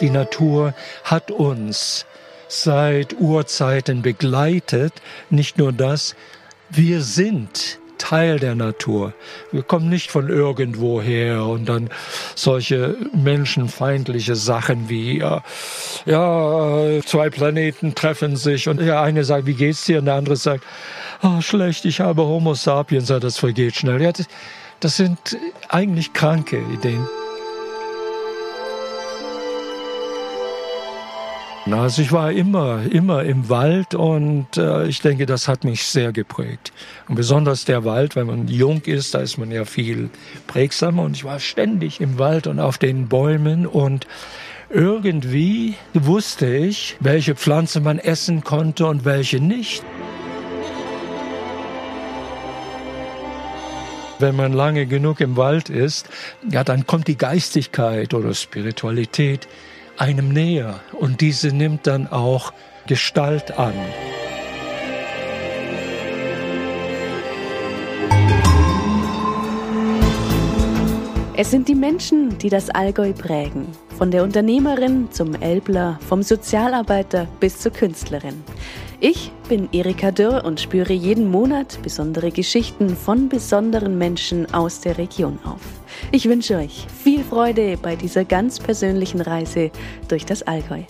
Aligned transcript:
Die 0.00 0.10
Natur 0.10 0.74
hat 1.04 1.30
uns 1.30 2.04
seit 2.48 3.18
Urzeiten 3.18 4.02
begleitet. 4.02 4.92
Nicht 5.30 5.58
nur 5.58 5.72
das, 5.72 6.14
wir 6.70 7.00
sind 7.00 7.78
Teil 7.98 8.38
der 8.38 8.54
Natur. 8.54 9.14
Wir 9.52 9.62
kommen 9.62 9.88
nicht 9.88 10.10
von 10.10 10.28
irgendwoher 10.28 11.46
und 11.46 11.66
dann 11.66 11.88
solche 12.34 12.96
menschenfeindliche 13.14 14.36
Sachen 14.36 14.88
wie, 14.88 15.18
ja, 15.18 15.42
ja, 16.04 17.00
zwei 17.04 17.30
Planeten 17.30 17.94
treffen 17.94 18.36
sich 18.36 18.68
und 18.68 18.80
der 18.80 19.00
eine 19.00 19.24
sagt, 19.24 19.46
wie 19.46 19.54
geht's 19.54 19.84
dir? 19.84 20.00
Und 20.00 20.04
der 20.04 20.14
andere 20.14 20.36
sagt, 20.36 20.64
oh, 21.22 21.40
schlecht, 21.40 21.86
ich 21.86 22.00
habe 22.00 22.22
Homo 22.22 22.54
sapiens, 22.54 23.08
das 23.08 23.38
vergeht 23.38 23.76
schnell. 23.76 24.02
Ja, 24.02 24.12
das 24.80 24.96
sind 24.96 25.18
eigentlich 25.68 26.12
kranke 26.12 26.58
Ideen. 26.74 27.06
Also 31.68 32.00
ich 32.00 32.12
war 32.12 32.30
immer, 32.30 32.82
immer 32.92 33.24
im 33.24 33.48
Wald 33.48 33.96
und 33.96 34.56
äh, 34.56 34.86
ich 34.86 35.00
denke, 35.00 35.26
das 35.26 35.48
hat 35.48 35.64
mich 35.64 35.84
sehr 35.84 36.12
geprägt. 36.12 36.72
Und 37.08 37.16
besonders 37.16 37.64
der 37.64 37.84
Wald, 37.84 38.14
wenn 38.14 38.28
man 38.28 38.46
jung 38.46 38.82
ist, 38.82 39.14
da 39.14 39.18
ist 39.18 39.36
man 39.36 39.50
ja 39.50 39.64
viel 39.64 40.10
prägsamer 40.46 41.02
und 41.02 41.16
ich 41.16 41.24
war 41.24 41.40
ständig 41.40 42.00
im 42.00 42.20
Wald 42.20 42.46
und 42.46 42.60
auf 42.60 42.78
den 42.78 43.08
Bäumen 43.08 43.66
und 43.66 44.06
irgendwie 44.70 45.74
wusste 45.92 46.46
ich, 46.46 46.96
welche 47.00 47.34
Pflanze 47.34 47.80
man 47.80 47.98
essen 47.98 48.44
konnte 48.44 48.86
und 48.86 49.04
welche 49.04 49.40
nicht. 49.40 49.84
Wenn 54.20 54.36
man 54.36 54.52
lange 54.52 54.86
genug 54.86 55.20
im 55.20 55.36
Wald 55.36 55.68
ist, 55.68 56.08
ja, 56.48 56.62
dann 56.62 56.86
kommt 56.86 57.08
die 57.08 57.18
Geistigkeit 57.18 58.14
oder 58.14 58.34
Spiritualität 58.34 59.48
einem 59.98 60.28
näher 60.28 60.80
und 60.92 61.20
diese 61.20 61.48
nimmt 61.48 61.86
dann 61.86 62.06
auch 62.06 62.52
Gestalt 62.86 63.58
an. 63.58 63.74
Es 71.38 71.50
sind 71.50 71.68
die 71.68 71.74
Menschen, 71.74 72.38
die 72.38 72.48
das 72.48 72.70
Allgäu 72.70 73.12
prägen. 73.12 73.66
Von 73.98 74.10
der 74.10 74.22
Unternehmerin 74.22 75.10
zum 75.10 75.34
Elbler, 75.34 75.98
vom 76.08 76.22
Sozialarbeiter 76.22 77.28
bis 77.40 77.58
zur 77.58 77.72
Künstlerin. 77.72 78.42
Ich 79.00 79.30
bin 79.48 79.68
Erika 79.72 80.10
Dürr 80.10 80.42
und 80.46 80.58
spüre 80.58 80.94
jeden 80.94 81.30
Monat 81.30 81.78
besondere 81.82 82.30
Geschichten 82.30 82.96
von 82.96 83.28
besonderen 83.28 83.98
Menschen 83.98 84.52
aus 84.54 84.80
der 84.80 84.96
Region 84.96 85.38
auf. 85.44 85.60
Ich 86.12 86.26
wünsche 86.26 86.56
euch 86.56 86.86
viel 87.02 87.22
Freude 87.22 87.76
bei 87.76 87.94
dieser 87.94 88.24
ganz 88.24 88.58
persönlichen 88.58 89.20
Reise 89.20 89.70
durch 90.08 90.24
das 90.24 90.42
Allgäu. 90.44 90.82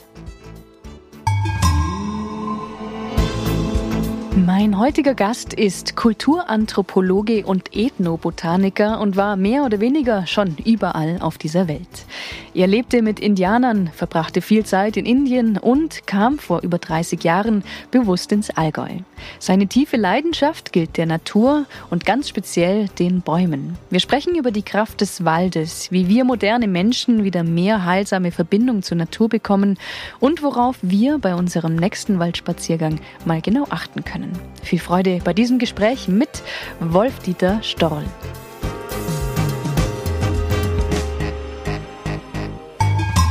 Mein 4.47 4.79
heutiger 4.79 5.15
Gast 5.15 5.55
ist 5.55 5.97
Kulturanthropologe 5.97 7.45
und 7.45 7.75
Ethnobotaniker 7.75 9.01
und 9.01 9.17
war 9.17 9.35
mehr 9.35 9.65
oder 9.65 9.81
weniger 9.81 10.29
schon 10.29 10.57
überall 10.65 11.19
auf 11.21 11.37
dieser 11.37 11.67
Welt. 11.67 12.07
Er 12.55 12.69
lebte 12.69 13.03
mit 13.03 13.19
Indianern, 13.19 13.91
verbrachte 13.93 14.43
viel 14.43 14.65
Zeit 14.65 14.97
in 14.97 15.05
Indien 15.05 15.59
und 15.59 16.07
kam 16.07 16.39
vor 16.39 16.63
über 16.63 16.79
30 16.79 17.25
Jahren 17.25 17.65
bewusst 17.91 18.31
ins 18.31 18.51
Allgäu. 18.51 19.01
Seine 19.41 19.67
tiefe 19.67 19.97
Leidenschaft 19.97 20.73
gilt 20.73 20.97
der 20.97 21.07
Natur 21.07 21.67
und 21.91 22.07
ganz 22.07 22.29
speziell 22.29 22.87
den 23.01 23.23
Bäumen. 23.23 23.77
Wir 23.91 23.99
sprechen 23.99 24.37
über 24.37 24.53
die 24.53 24.63
Kraft 24.63 25.01
des 25.01 25.25
Waldes, 25.25 25.91
wie 25.91 26.07
wir 26.07 26.25
moderne 26.25 26.69
Menschen 26.69 27.25
wieder 27.25 27.43
mehr 27.43 27.85
heilsame 27.85 28.31
Verbindung 28.31 28.85
zur 28.85 28.97
Natur 28.97 29.29
bekommen 29.29 29.77
und 30.21 30.45
worauf 30.45 30.77
wir 30.83 31.19
bei 31.19 31.35
unserem 31.35 31.75
nächsten 31.75 32.21
Waldspaziergang 32.21 33.01
mal 33.25 33.41
genau 33.41 33.67
achten 33.71 34.05
können. 34.05 34.36
Viel 34.63 34.81
Freude 34.81 35.21
bei 35.25 35.33
diesem 35.33 35.59
Gespräch 35.59 36.09
mit 36.09 36.43
Wolf-Dieter 36.81 37.63
Storl. 37.63 38.05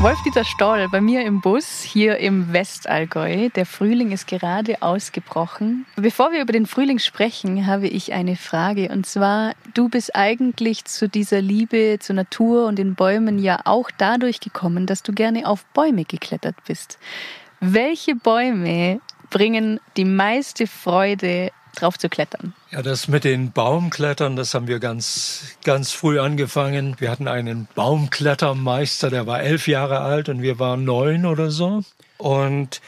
Wolf-Dieter 0.06 0.44
Stoll 0.44 0.88
bei 0.90 1.02
mir 1.02 1.26
im 1.26 1.42
Bus 1.42 1.82
hier 1.82 2.18
im 2.18 2.54
Westallgäu. 2.54 3.50
Der 3.56 3.66
Frühling 3.66 4.12
ist 4.12 4.28
gerade 4.28 4.84
ausgebrochen. 4.84 5.88
Bevor 5.96 6.32
wir 6.32 6.44
über 6.44 6.54
den 6.54 6.68
Frühling 6.68 7.00
sprechen, 7.00 7.66
habe 7.66 7.88
ich 7.88 8.14
eine 8.14 8.36
Frage. 8.36 8.90
Und 8.90 9.08
zwar, 9.08 9.54
du 9.74 9.90
bist 9.90 10.16
eigentlich 10.16 10.86
zu 10.86 11.10
dieser 11.10 11.42
Liebe 11.42 11.98
zur 12.00 12.16
Natur 12.16 12.68
und 12.68 12.78
den 12.78 12.94
Bäumen 12.94 13.40
ja 13.40 13.62
auch 13.66 13.90
dadurch 13.98 14.42
gekommen, 14.42 14.86
dass 14.86 15.02
du 15.02 15.12
gerne 15.12 15.48
auf 15.48 15.66
Bäume 15.74 16.06
geklettert 16.06 16.56
bist. 16.68 17.00
Welche 17.60 18.14
Bäume 18.14 19.00
bringen 19.30 19.80
die 19.98 20.06
meiste 20.06 20.68
Freude 20.68 21.52
drauf 21.76 21.98
zu 21.98 22.10
klettern? 22.10 22.54
Ja, 22.72 22.82
das 22.82 23.08
mit 23.08 23.24
den 23.24 23.52
Baumklettern, 23.52 24.36
das 24.36 24.54
haben 24.54 24.68
wir 24.68 24.80
ganz, 24.80 25.58
ganz 25.64 25.92
früh 25.92 26.20
angefangen. 26.20 26.96
Wir 27.00 27.12
hatten 27.12 27.28
einen 27.28 27.68
Baumklettermeister, 27.76 29.10
der 29.10 29.28
war 29.28 29.42
elf 29.42 29.68
Jahre 29.68 30.00
alt 30.00 30.30
und 30.30 30.42
wir 30.42 30.60
waren 30.60 30.86
neun 30.86 31.26
oder 31.26 31.52
so. 31.52 31.84
Und 32.18 32.82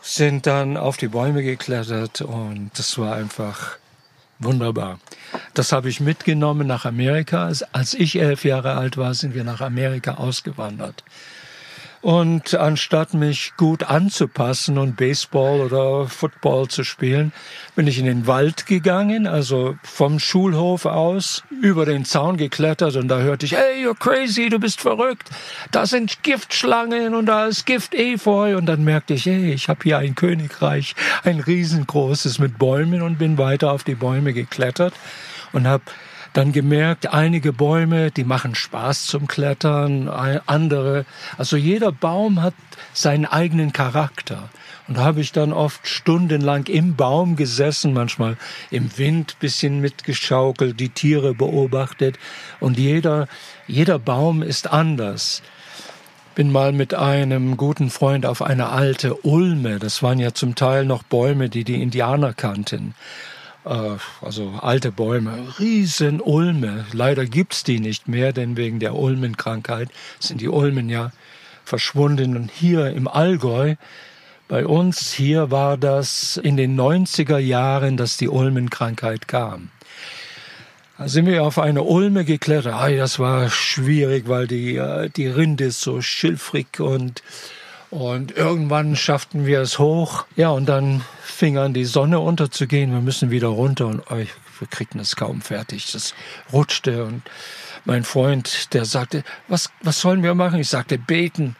sind 0.00 0.46
dann 0.46 0.76
auf 0.76 0.96
die 0.96 1.08
Bäume 1.08 1.42
geklettert 1.42 2.20
und 2.20 2.70
das 2.76 2.96
war 2.98 3.16
einfach 3.16 3.76
wunderbar. 4.38 5.00
Das 5.54 5.72
habe 5.72 5.88
ich 5.88 6.00
mitgenommen 6.00 6.66
nach 6.66 6.84
Amerika. 6.84 7.50
Als 7.72 7.94
ich 7.94 8.18
elf 8.18 8.44
Jahre 8.44 8.74
alt 8.74 8.96
war, 8.96 9.14
sind 9.14 9.34
wir 9.34 9.44
nach 9.44 9.60
Amerika 9.60 10.14
ausgewandert. 10.14 11.02
Und 12.00 12.54
anstatt 12.54 13.12
mich 13.12 13.52
gut 13.56 13.82
anzupassen 13.82 14.78
und 14.78 14.96
Baseball 14.96 15.60
oder 15.60 16.06
Football 16.06 16.68
zu 16.68 16.84
spielen, 16.84 17.32
bin 17.74 17.86
ich 17.88 17.98
in 17.98 18.06
den 18.06 18.26
Wald 18.26 18.66
gegangen, 18.66 19.26
also 19.26 19.76
vom 19.82 20.20
Schulhof 20.20 20.86
aus 20.86 21.42
über 21.60 21.86
den 21.86 22.04
Zaun 22.04 22.36
geklettert 22.36 22.94
und 22.96 23.08
da 23.08 23.18
hörte 23.18 23.46
ich, 23.46 23.52
hey, 23.52 23.84
you're 23.84 23.98
crazy, 23.98 24.48
du 24.48 24.60
bist 24.60 24.80
verrückt. 24.80 25.28
Da 25.72 25.86
sind 25.86 26.22
Giftschlangen 26.22 27.14
und 27.14 27.26
da 27.26 27.46
ist 27.46 27.66
Gift-Efeu. 27.66 28.56
Und 28.56 28.66
dann 28.66 28.84
merkte 28.84 29.14
ich, 29.14 29.26
hey, 29.26 29.52
ich 29.52 29.68
habe 29.68 29.80
hier 29.82 29.98
ein 29.98 30.14
Königreich, 30.14 30.94
ein 31.24 31.40
riesengroßes 31.40 32.38
mit 32.38 32.58
Bäumen 32.58 33.02
und 33.02 33.18
bin 33.18 33.38
weiter 33.38 33.72
auf 33.72 33.84
die 33.84 33.94
Bäume 33.96 34.32
geklettert 34.32 34.94
und 35.52 35.66
habe 35.66 35.82
dann 36.32 36.52
gemerkt, 36.52 37.12
einige 37.12 37.52
Bäume, 37.52 38.10
die 38.10 38.24
machen 38.24 38.54
Spaß 38.54 39.06
zum 39.06 39.26
Klettern, 39.26 40.08
andere, 40.08 41.04
also 41.36 41.56
jeder 41.56 41.92
Baum 41.92 42.42
hat 42.42 42.54
seinen 42.92 43.26
eigenen 43.26 43.72
Charakter. 43.72 44.48
Und 44.88 44.96
da 44.96 45.02
habe 45.02 45.20
ich 45.20 45.32
dann 45.32 45.52
oft 45.52 45.86
stundenlang 45.86 46.66
im 46.66 46.96
Baum 46.96 47.36
gesessen, 47.36 47.92
manchmal 47.92 48.38
im 48.70 48.96
Wind 48.96 49.38
bisschen 49.38 49.80
mitgeschaukelt, 49.80 50.80
die 50.80 50.88
Tiere 50.88 51.34
beobachtet. 51.34 52.18
Und 52.58 52.78
jeder, 52.78 53.28
jeder 53.66 53.98
Baum 53.98 54.42
ist 54.42 54.72
anders. 54.72 55.42
Bin 56.34 56.50
mal 56.50 56.72
mit 56.72 56.94
einem 56.94 57.56
guten 57.56 57.90
Freund 57.90 58.24
auf 58.24 58.40
eine 58.40 58.70
alte 58.70 59.14
Ulme, 59.26 59.78
das 59.78 60.02
waren 60.02 60.20
ja 60.20 60.32
zum 60.32 60.54
Teil 60.54 60.84
noch 60.86 61.02
Bäume, 61.02 61.48
die 61.50 61.64
die 61.64 61.82
Indianer 61.82 62.32
kannten. 62.32 62.94
Äh, 63.68 63.98
also 64.24 64.58
alte 64.62 64.90
Bäume, 64.90 65.54
riesen 65.58 66.20
Ulme. 66.20 66.86
Leider 66.92 67.26
gibt's 67.26 67.64
die 67.64 67.80
nicht 67.80 68.08
mehr, 68.08 68.32
denn 68.32 68.56
wegen 68.56 68.80
der 68.80 68.94
Ulmenkrankheit 68.94 69.90
sind 70.18 70.40
die 70.40 70.48
Ulmen 70.48 70.88
ja 70.88 71.12
verschwunden. 71.64 72.36
Und 72.36 72.50
hier 72.50 72.90
im 72.90 73.06
Allgäu, 73.06 73.76
bei 74.48 74.66
uns 74.66 75.12
hier 75.12 75.50
war 75.50 75.76
das 75.76 76.38
in 76.38 76.56
den 76.56 76.78
90er 76.80 77.38
Jahren, 77.38 77.98
dass 77.98 78.16
die 78.16 78.28
Ulmenkrankheit 78.28 79.28
kam. 79.28 79.68
Da 80.96 81.06
sind 81.06 81.26
wir 81.26 81.44
auf 81.44 81.58
eine 81.58 81.82
Ulme 81.82 82.24
geklettert. 82.24 82.74
Ay, 82.74 82.96
das 82.96 83.18
war 83.18 83.50
schwierig, 83.50 84.28
weil 84.28 84.46
die, 84.46 84.76
äh, 84.76 85.10
die 85.10 85.28
Rinde 85.28 85.64
ist 85.64 85.82
so 85.82 86.00
schilfrig 86.00 86.80
und 86.80 87.22
und 87.90 88.36
irgendwann 88.36 88.96
schafften 88.96 89.46
wir 89.46 89.60
es 89.60 89.78
hoch. 89.78 90.26
Ja, 90.36 90.50
und 90.50 90.66
dann 90.66 91.02
fing 91.22 91.56
an, 91.58 91.72
die 91.72 91.84
Sonne 91.84 92.20
unterzugehen. 92.20 92.92
Wir 92.92 93.00
müssen 93.00 93.30
wieder 93.30 93.48
runter 93.48 93.86
und 93.86 94.02
oh, 94.10 94.16
wir 94.16 94.68
kriegten 94.68 95.00
es 95.00 95.16
kaum 95.16 95.40
fertig. 95.40 95.92
Das 95.92 96.14
rutschte 96.52 97.04
und 97.04 97.22
mein 97.84 98.04
Freund, 98.04 98.74
der 98.74 98.84
sagte, 98.84 99.24
was, 99.46 99.70
was 99.82 100.00
sollen 100.00 100.22
wir 100.22 100.34
machen? 100.34 100.60
Ich 100.60 100.68
sagte, 100.68 100.98
beten. 100.98 101.56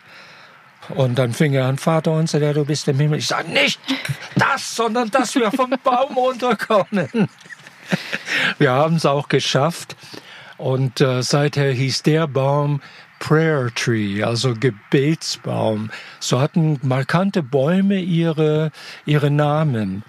Und 0.91 1.19
dann 1.19 1.33
fing 1.33 1.53
er 1.53 1.67
an, 1.67 1.79
Vater 1.79 2.13
unser, 2.13 2.41
der 2.41 2.55
du 2.55 2.65
bist 2.65 2.89
im 2.89 2.99
Himmel. 2.99 3.19
Ich 3.19 3.27
sage, 3.27 3.51
nicht 3.51 3.81
das, 4.37 4.75
sondern 4.75 5.11
dass 5.11 5.35
wir 5.35 5.51
vom 5.53 5.75
Baum 5.83 6.17
runterkommen. 6.17 7.29
Wir 8.59 8.73
haben 8.73 8.97
es 8.97 9.07
auch 9.07 9.29
geschafft. 9.29 9.97
Und 10.59 11.01
äh, 11.01 11.23
seither 11.23 11.73
hieß 11.73 12.03
der 12.03 12.27
Baum 12.27 12.83
Prayer 13.19 13.71
Tree, 13.75 14.23
also 14.23 14.55
Gebetsbaum. 14.55 15.91
So 16.21 16.41
hatten 16.41 16.79
markante 16.83 17.43
Bäume 17.43 18.01
ihre, 18.01 18.71
ihre 19.07 19.31
Namen. 19.31 20.05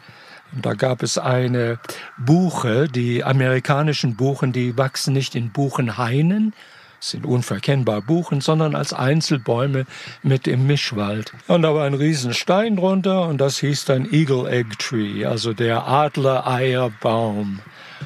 Und 0.52 0.66
da 0.66 0.74
gab 0.74 1.04
es 1.04 1.18
eine 1.18 1.80
Buche, 2.18 2.88
die 2.88 3.24
amerikanischen 3.24 4.16
Buchen, 4.16 4.52
die 4.52 4.78
wachsen 4.78 5.14
nicht 5.14 5.36
in 5.36 5.52
Buchenhainen, 5.52 6.54
sind 7.00 7.26
unverkennbar 7.26 8.02
Buchen, 8.02 8.42
sondern 8.42 8.76
als 8.76 8.94
Einzelbäume 8.94 9.86
mit 10.24 10.48
im 10.48 10.68
Mischwald. 10.68 11.32
Und 11.48 11.62
da 11.62 11.74
war 11.74 11.86
ein 11.86 11.94
Riesenstein 11.94 12.76
drunter 12.76 13.28
und 13.28 13.40
das 13.40 13.60
hieß 13.60 13.86
dann 13.86 14.12
Eagle 14.12 14.48
Egg 14.48 14.76
Tree, 14.80 15.26
also 15.26 15.54
der 15.54 15.88
Adlereierbaum. 15.88 17.60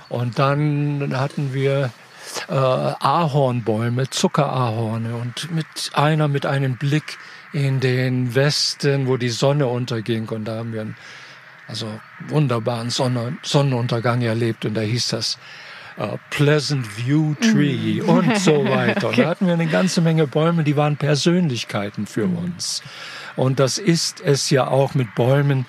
Und 0.10 0.38
dann 0.38 1.14
hatten 1.16 1.54
wir 1.54 1.92
äh, 2.48 2.54
Ahornbäume, 2.54 4.10
Zuckerahorne 4.10 5.16
und 5.16 5.52
mit 5.52 5.66
einer 5.94 6.28
mit 6.28 6.46
einem 6.46 6.78
Blick 6.78 7.18
in 7.52 7.80
den 7.80 8.36
Westen, 8.36 9.08
wo 9.08 9.18
die 9.18 9.30
Sonne 9.30 9.68
unterging 9.68 10.28
und 10.30 10.46
da 10.46 10.58
haben 10.58 10.74
wir 10.74 10.82
einen 10.82 10.96
also 11.68 11.88
wunderbaren 12.28 12.90
Sonne, 12.90 13.38
Sonnenuntergang 13.44 14.22
erlebt 14.22 14.66
und 14.66 14.74
da 14.74 14.82
hieß 14.82 15.10
das 15.10 15.38
uh, 15.98 16.18
Pleasant 16.30 16.98
View 16.98 17.36
Tree 17.36 18.02
mhm. 18.02 18.10
und 18.10 18.38
so 18.38 18.66
weiter. 18.70 19.10
Und 19.10 19.18
da 19.18 19.28
hatten 19.28 19.48
wir 19.48 19.54
eine 19.54 19.68
ganze 19.68 20.02
Menge 20.02 20.28
Bäume, 20.28 20.64
die 20.64 20.76
waren 20.76 20.98
Persönlichkeiten 20.98 22.06
für 22.06 22.28
mhm. 22.28 22.38
uns. 22.38 22.84
Und 23.36 23.60
das 23.60 23.78
ist 23.78 24.22
es 24.22 24.50
ja 24.50 24.68
auch 24.68 24.94
mit 24.94 25.16
Bäumen. 25.16 25.66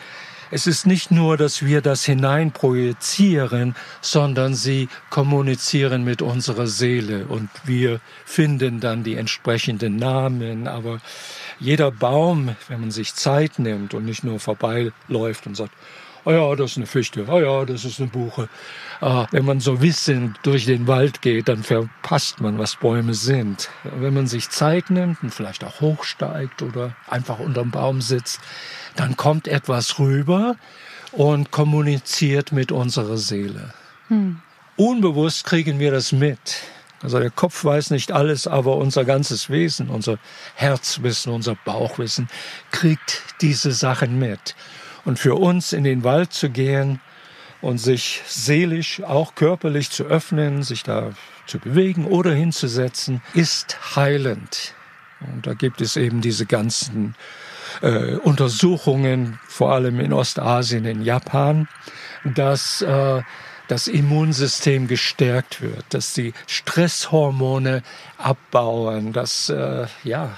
Es 0.54 0.68
ist 0.68 0.86
nicht 0.86 1.10
nur, 1.10 1.36
dass 1.36 1.64
wir 1.64 1.80
das 1.80 2.04
hineinprojizieren, 2.04 3.74
sondern 4.00 4.54
sie 4.54 4.88
kommunizieren 5.10 6.04
mit 6.04 6.22
unserer 6.22 6.68
Seele 6.68 7.26
und 7.26 7.50
wir 7.64 7.98
finden 8.24 8.78
dann 8.78 9.02
die 9.02 9.16
entsprechenden 9.16 9.96
Namen. 9.96 10.68
Aber 10.68 11.00
jeder 11.58 11.90
Baum, 11.90 12.54
wenn 12.68 12.82
man 12.82 12.92
sich 12.92 13.16
Zeit 13.16 13.58
nimmt 13.58 13.94
und 13.94 14.04
nicht 14.04 14.22
nur 14.22 14.38
vorbeiläuft 14.38 15.48
und 15.48 15.56
sagt, 15.56 15.72
oh 16.24 16.30
ja, 16.30 16.54
das 16.54 16.70
ist 16.70 16.76
eine 16.76 16.86
Fichte, 16.86 17.26
oh 17.28 17.40
ja, 17.40 17.64
das 17.64 17.84
ist 17.84 17.98
eine 18.00 18.08
Buche. 18.08 18.48
Ah, 19.00 19.26
wenn 19.32 19.44
man 19.44 19.58
so 19.58 19.82
wissend 19.82 20.38
durch 20.44 20.66
den 20.66 20.86
Wald 20.86 21.20
geht, 21.20 21.48
dann 21.48 21.64
verpasst 21.64 22.40
man, 22.40 22.58
was 22.58 22.76
Bäume 22.76 23.14
sind. 23.14 23.70
Wenn 23.82 24.14
man 24.14 24.28
sich 24.28 24.48
Zeit 24.50 24.88
nimmt 24.90 25.20
und 25.22 25.34
vielleicht 25.34 25.64
auch 25.64 25.80
hochsteigt 25.80 26.62
oder 26.62 26.94
einfach 27.08 27.40
unterm 27.40 27.72
Baum 27.72 28.00
sitzt, 28.00 28.40
dann 28.96 29.16
kommt 29.16 29.48
etwas 29.48 29.98
rüber 29.98 30.56
und 31.12 31.50
kommuniziert 31.50 32.52
mit 32.52 32.72
unserer 32.72 33.16
Seele. 33.16 33.72
Hm. 34.08 34.40
Unbewusst 34.76 35.44
kriegen 35.44 35.78
wir 35.78 35.92
das 35.92 36.12
mit. 36.12 36.62
Also 37.02 37.18
der 37.18 37.30
Kopf 37.30 37.64
weiß 37.64 37.90
nicht 37.90 38.12
alles, 38.12 38.46
aber 38.46 38.76
unser 38.76 39.04
ganzes 39.04 39.50
Wesen, 39.50 39.90
unser 39.90 40.18
Herzwissen, 40.54 41.32
unser 41.32 41.54
Bauchwissen 41.54 42.28
kriegt 42.72 43.22
diese 43.40 43.72
Sachen 43.72 44.18
mit. 44.18 44.56
Und 45.04 45.18
für 45.18 45.34
uns 45.34 45.72
in 45.72 45.84
den 45.84 46.02
Wald 46.02 46.32
zu 46.32 46.48
gehen 46.48 47.00
und 47.60 47.78
sich 47.78 48.22
seelisch, 48.26 49.02
auch 49.02 49.34
körperlich 49.34 49.90
zu 49.90 50.04
öffnen, 50.04 50.62
sich 50.62 50.82
da 50.82 51.10
zu 51.46 51.58
bewegen 51.58 52.06
oder 52.06 52.32
hinzusetzen, 52.32 53.20
ist 53.34 53.96
heilend. 53.96 54.74
Und 55.20 55.46
da 55.46 55.52
gibt 55.54 55.82
es 55.82 55.96
eben 55.96 56.22
diese 56.22 56.46
ganzen 56.46 57.14
äh, 57.82 58.14
Untersuchungen, 58.16 59.38
vor 59.46 59.72
allem 59.72 60.00
in 60.00 60.12
Ostasien, 60.12 60.84
in 60.84 61.02
Japan, 61.02 61.68
dass 62.24 62.82
äh, 62.82 63.22
das 63.68 63.88
Immunsystem 63.88 64.88
gestärkt 64.88 65.62
wird, 65.62 65.84
dass 65.90 66.12
die 66.12 66.34
Stresshormone 66.46 67.82
abbauen. 68.18 69.12
Das 69.12 69.48
äh, 69.48 69.86
ja, 70.02 70.30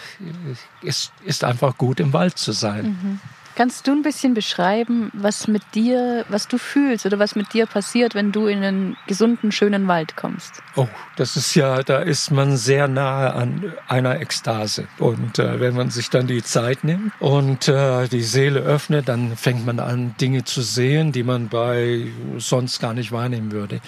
ist, 0.83 1.13
ist 1.25 1.45
einfach 1.45 1.77
gut 1.77 2.01
im 2.01 2.13
Wald 2.13 2.39
zu 2.39 2.53
sein. 2.53 2.85
Mhm. 2.85 3.21
Kannst 3.57 3.87
du 3.87 3.93
ein 3.93 4.03
bisschen 4.03 4.35
beschreiben, 4.35 5.11
was 5.15 5.49
mit 5.49 5.63
dir, 5.75 6.27
was 6.29 6.47
du 6.47 6.59
fühlst 6.59 7.07
oder 7.07 7.19
was 7.19 7.37
mit 7.37 7.55
dir 7.55 7.65
passiert, 7.65 8.15
wenn 8.15 8.31
du 8.31 8.49
in 8.49 8.63
einen 8.63 8.97
gesunden, 9.07 9.51
schönen 9.51 9.89
Wald 9.89 10.15
kommst? 10.15 10.63
Oh, 10.75 10.87
das 11.17 11.39
ist 11.39 11.55
ja, 11.55 11.83
da 11.83 12.01
ist 12.01 12.31
man 12.31 12.59
sehr 12.59 12.87
nahe 12.87 13.33
an 13.33 13.73
einer 13.89 14.21
Ekstase. 14.21 14.89
Und 14.99 15.39
äh, 15.39 15.59
wenn 15.59 15.75
man 15.75 15.89
sich 15.89 16.11
dann 16.11 16.27
die 16.27 16.43
Zeit 16.43 16.85
nimmt 16.85 17.15
und 17.19 17.67
äh, 17.69 18.07
die 18.09 18.21
Seele 18.21 18.61
öffnet, 18.61 19.09
dann 19.09 19.39
fängt 19.39 19.65
man 19.65 19.81
an, 19.81 20.15
Dinge 20.21 20.45
zu 20.45 20.61
sehen, 20.61 21.13
die 21.13 21.23
man 21.23 21.49
bei 21.49 22.09
sonst 22.37 22.79
gar 22.79 22.93
nicht 22.93 23.11
wahrnehmen 23.11 23.53
würde 23.53 23.81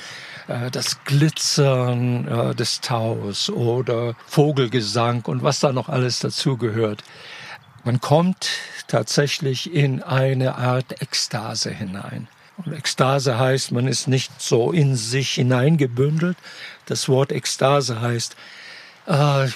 äh, 0.46 0.70
das 0.70 1.04
Glitzern 1.04 2.26
äh, 2.26 2.54
des 2.54 2.80
Taus 2.80 3.50
oder 3.50 4.14
Vogelgesang 4.26 5.26
und 5.26 5.42
was 5.42 5.60
da 5.60 5.74
noch 5.74 5.90
alles 5.90 6.20
dazugehört. 6.20 7.04
Man 7.88 8.02
kommt 8.02 8.50
tatsächlich 8.86 9.72
in 9.72 10.02
eine 10.02 10.56
Art 10.56 11.00
Ekstase 11.00 11.70
hinein. 11.70 12.28
Und 12.58 12.74
Ekstase 12.74 13.38
heißt, 13.38 13.72
man 13.72 13.88
ist 13.88 14.08
nicht 14.08 14.30
so 14.42 14.72
in 14.72 14.94
sich 14.94 15.30
hineingebündelt. 15.30 16.36
Das 16.84 17.08
Wort 17.08 17.32
Ekstase 17.32 18.02
heißt, 18.02 18.36
äh, 19.06 19.48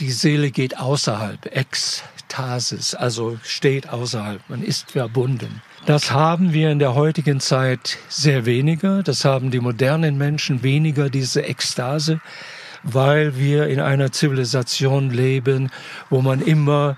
die 0.00 0.10
Seele 0.10 0.50
geht 0.50 0.76
außerhalb, 0.76 1.54
Ekstasis, 1.54 2.96
also 2.96 3.38
steht 3.44 3.88
außerhalb, 3.90 4.40
man 4.48 4.64
ist 4.64 4.90
verbunden. 4.90 5.62
Das 5.86 6.10
haben 6.10 6.52
wir 6.52 6.72
in 6.72 6.80
der 6.80 6.96
heutigen 6.96 7.38
Zeit 7.38 7.98
sehr 8.08 8.44
weniger, 8.44 9.04
das 9.04 9.24
haben 9.24 9.52
die 9.52 9.60
modernen 9.60 10.18
Menschen 10.18 10.64
weniger, 10.64 11.10
diese 11.10 11.42
Ekstase 11.42 12.20
weil 12.94 13.36
wir 13.36 13.68
in 13.68 13.80
einer 13.80 14.12
Zivilisation 14.12 15.10
leben, 15.10 15.70
wo 16.10 16.22
man 16.22 16.40
immer, 16.40 16.96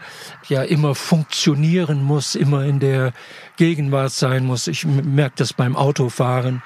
ja, 0.48 0.62
immer 0.62 0.94
funktionieren 0.94 2.02
muss, 2.02 2.34
immer 2.34 2.64
in 2.64 2.80
der 2.80 3.12
Gegenwart 3.56 4.12
sein 4.12 4.46
muss. 4.46 4.66
Ich 4.66 4.84
merke 4.84 5.36
das 5.36 5.52
beim 5.52 5.76
Autofahren 5.76 6.62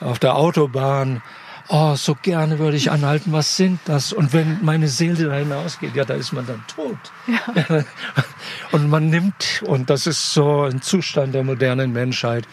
auf 0.00 0.18
der 0.18 0.36
Autobahn. 0.36 1.22
Oh, 1.68 1.94
so 1.94 2.14
gerne 2.20 2.58
würde 2.58 2.76
ich 2.76 2.90
anhalten. 2.90 3.32
Was 3.32 3.56
sind 3.56 3.80
das? 3.84 4.12
Und 4.12 4.32
wenn 4.32 4.58
meine 4.62 4.88
Seele 4.88 5.28
da 5.28 5.34
hinausgeht, 5.34 5.94
ja, 5.94 6.04
da 6.04 6.14
ist 6.14 6.32
man 6.32 6.46
dann 6.46 6.62
tot. 6.66 6.98
Ja. 7.26 7.84
Und 8.72 8.90
man 8.90 9.10
nimmt, 9.10 9.62
und 9.66 9.90
das 9.90 10.06
ist 10.06 10.32
so 10.32 10.62
ein 10.62 10.82
Zustand 10.82 11.34
der 11.34 11.44
modernen 11.44 11.92
Menschheit, 11.92 12.48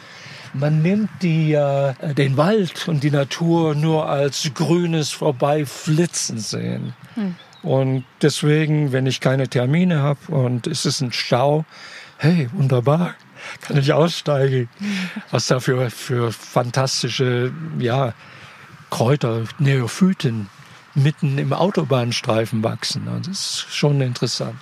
man 0.54 0.82
nimmt 0.82 1.10
die, 1.22 1.54
äh, 1.54 1.94
den 2.14 2.38
Wald 2.38 2.88
und 2.88 3.04
die 3.04 3.12
Natur 3.12 3.76
nur 3.76 4.10
als 4.10 4.52
grünes 4.54 5.12
Vorbeiflitzen 5.12 6.40
sehen. 6.40 6.94
Hm. 7.16 7.36
Und 7.62 8.06
deswegen, 8.22 8.92
wenn 8.92 9.06
ich 9.06 9.20
keine 9.20 9.48
Termine 9.48 10.02
habe 10.02 10.32
und 10.32 10.68
es 10.68 10.86
ist 10.86 11.02
ein 11.02 11.12
Stau, 11.12 11.66
hey, 12.18 12.50
wunderbar, 12.54 13.16
kann 13.62 13.78
ich 13.78 13.94
aussteigen. 13.94 14.70
Was 15.32 15.48
da 15.48 15.60
für, 15.60 15.90
für 15.90 16.32
fantastische 16.32 17.52
ja, 17.80 18.14
Kräuter, 18.90 19.44
Neophyten 19.60 20.50
mitten 20.96 21.38
im 21.38 21.54
Autobahnstreifen 21.54 22.64
wachsen. 22.64 23.08
Das 23.26 23.28
ist 23.28 23.66
schon 23.70 24.02
interessant. 24.02 24.56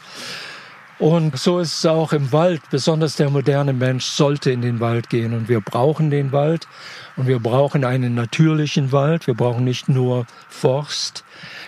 Und 1.00 1.38
so 1.38 1.60
ist 1.60 1.78
es 1.78 1.86
auch 1.86 2.12
im 2.12 2.32
Wald. 2.32 2.62
Besonders 2.72 3.16
der 3.16 3.30
moderne 3.30 3.74
Mensch 3.74 4.06
sollte 4.06 4.52
in 4.52 4.62
den 4.62 4.80
Wald 4.80 5.10
gehen. 5.10 5.34
Und 5.34 5.48
wir 5.48 5.62
brauchen 5.62 6.10
den 6.10 6.32
Wald. 6.32 6.68
Und 7.16 7.28
wir 7.28 7.40
brauchen 7.40 7.84
einen 7.86 8.16
natürlichen 8.16 8.92
Wald. 8.92 9.28
Wir 9.28 9.36
brauchen 9.36 9.64
nicht 9.64 9.90
nur 9.90 10.26
Forst. 10.50 11.24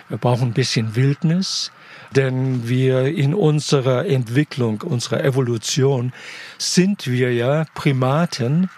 Wir 0.08 0.18
brauchen 0.18 0.48
ein 0.48 0.52
bisschen 0.52 0.96
Wildnis. 0.96 1.70
Denn 2.16 2.68
wir 2.68 3.04
in 3.04 3.34
unserer 3.34 4.06
Entwicklung, 4.06 4.82
unserer 4.82 5.22
Evolution 5.22 6.12
sind 6.58 7.06
wir 7.06 7.32
ja 7.32 7.66
Primaten. 7.74 8.68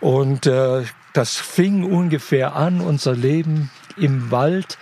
Und 0.00 0.46
äh, 0.46 0.84
das 1.12 1.36
fing 1.36 1.84
ungefähr 1.84 2.56
an, 2.56 2.80
unser 2.80 3.14
Leben 3.14 3.70
im 3.98 4.30
Wald, 4.30 4.78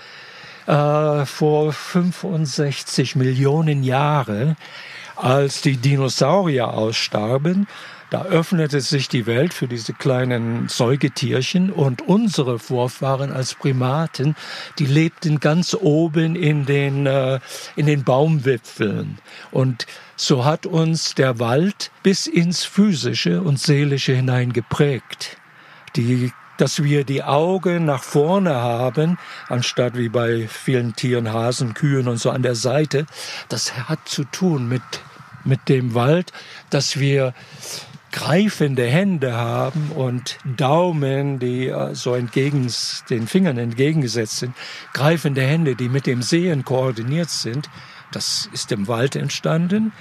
äh, 0.66 1.24
vor 1.24 1.72
65 1.72 3.16
Millionen 3.16 3.82
Jahren 3.82 4.56
als 5.16 5.62
die 5.62 5.76
Dinosaurier 5.76 6.68
ausstarben, 6.68 7.66
da 8.10 8.22
öffnete 8.22 8.80
sich 8.80 9.08
die 9.08 9.26
Welt 9.26 9.52
für 9.52 9.66
diese 9.66 9.92
kleinen 9.92 10.68
Säugetierchen 10.68 11.72
und 11.72 12.02
unsere 12.02 12.60
Vorfahren 12.60 13.32
als 13.32 13.56
Primaten, 13.56 14.36
die 14.78 14.86
lebten 14.86 15.40
ganz 15.40 15.74
oben 15.74 16.36
in 16.36 16.66
den, 16.66 17.06
äh, 17.06 17.40
in 17.74 17.86
den 17.86 18.04
Baumwipfeln. 18.04 19.18
Und 19.50 19.86
so 20.14 20.44
hat 20.44 20.66
uns 20.66 21.16
der 21.16 21.40
Wald 21.40 21.90
bis 22.04 22.28
ins 22.28 22.64
Physische 22.64 23.42
und 23.42 23.58
Seelische 23.58 24.14
hinein 24.14 24.52
geprägt. 24.52 25.36
Die 25.96 26.30
dass 26.56 26.82
wir 26.82 27.04
die 27.04 27.22
Augen 27.22 27.84
nach 27.84 28.02
vorne 28.02 28.54
haben, 28.54 29.18
anstatt 29.48 29.96
wie 29.96 30.08
bei 30.08 30.48
vielen 30.48 30.94
Tieren, 30.96 31.32
Hasen, 31.32 31.74
Kühen 31.74 32.08
und 32.08 32.18
so 32.18 32.30
an 32.30 32.42
der 32.42 32.54
Seite, 32.54 33.06
das 33.48 33.88
hat 33.88 34.08
zu 34.08 34.24
tun 34.24 34.68
mit, 34.68 34.82
mit 35.44 35.68
dem 35.68 35.94
Wald, 35.94 36.32
dass 36.70 36.98
wir 36.98 37.34
greifende 38.16 38.86
Hände 38.86 39.34
haben 39.34 39.90
und 39.94 40.38
Daumen, 40.56 41.38
die 41.38 41.68
äh, 41.68 41.94
so 41.94 42.14
entgegen 42.14 42.72
den 43.10 43.26
Fingern 43.26 43.58
entgegengesetzt 43.58 44.38
sind, 44.38 44.56
greifende 44.94 45.42
Hände, 45.42 45.76
die 45.76 45.90
mit 45.90 46.06
dem 46.06 46.22
Sehen 46.22 46.64
koordiniert 46.64 47.28
sind. 47.28 47.68
Das 48.12 48.48
ist 48.54 48.72
im 48.72 48.88
Wald 48.88 49.16
entstanden, 49.16 49.92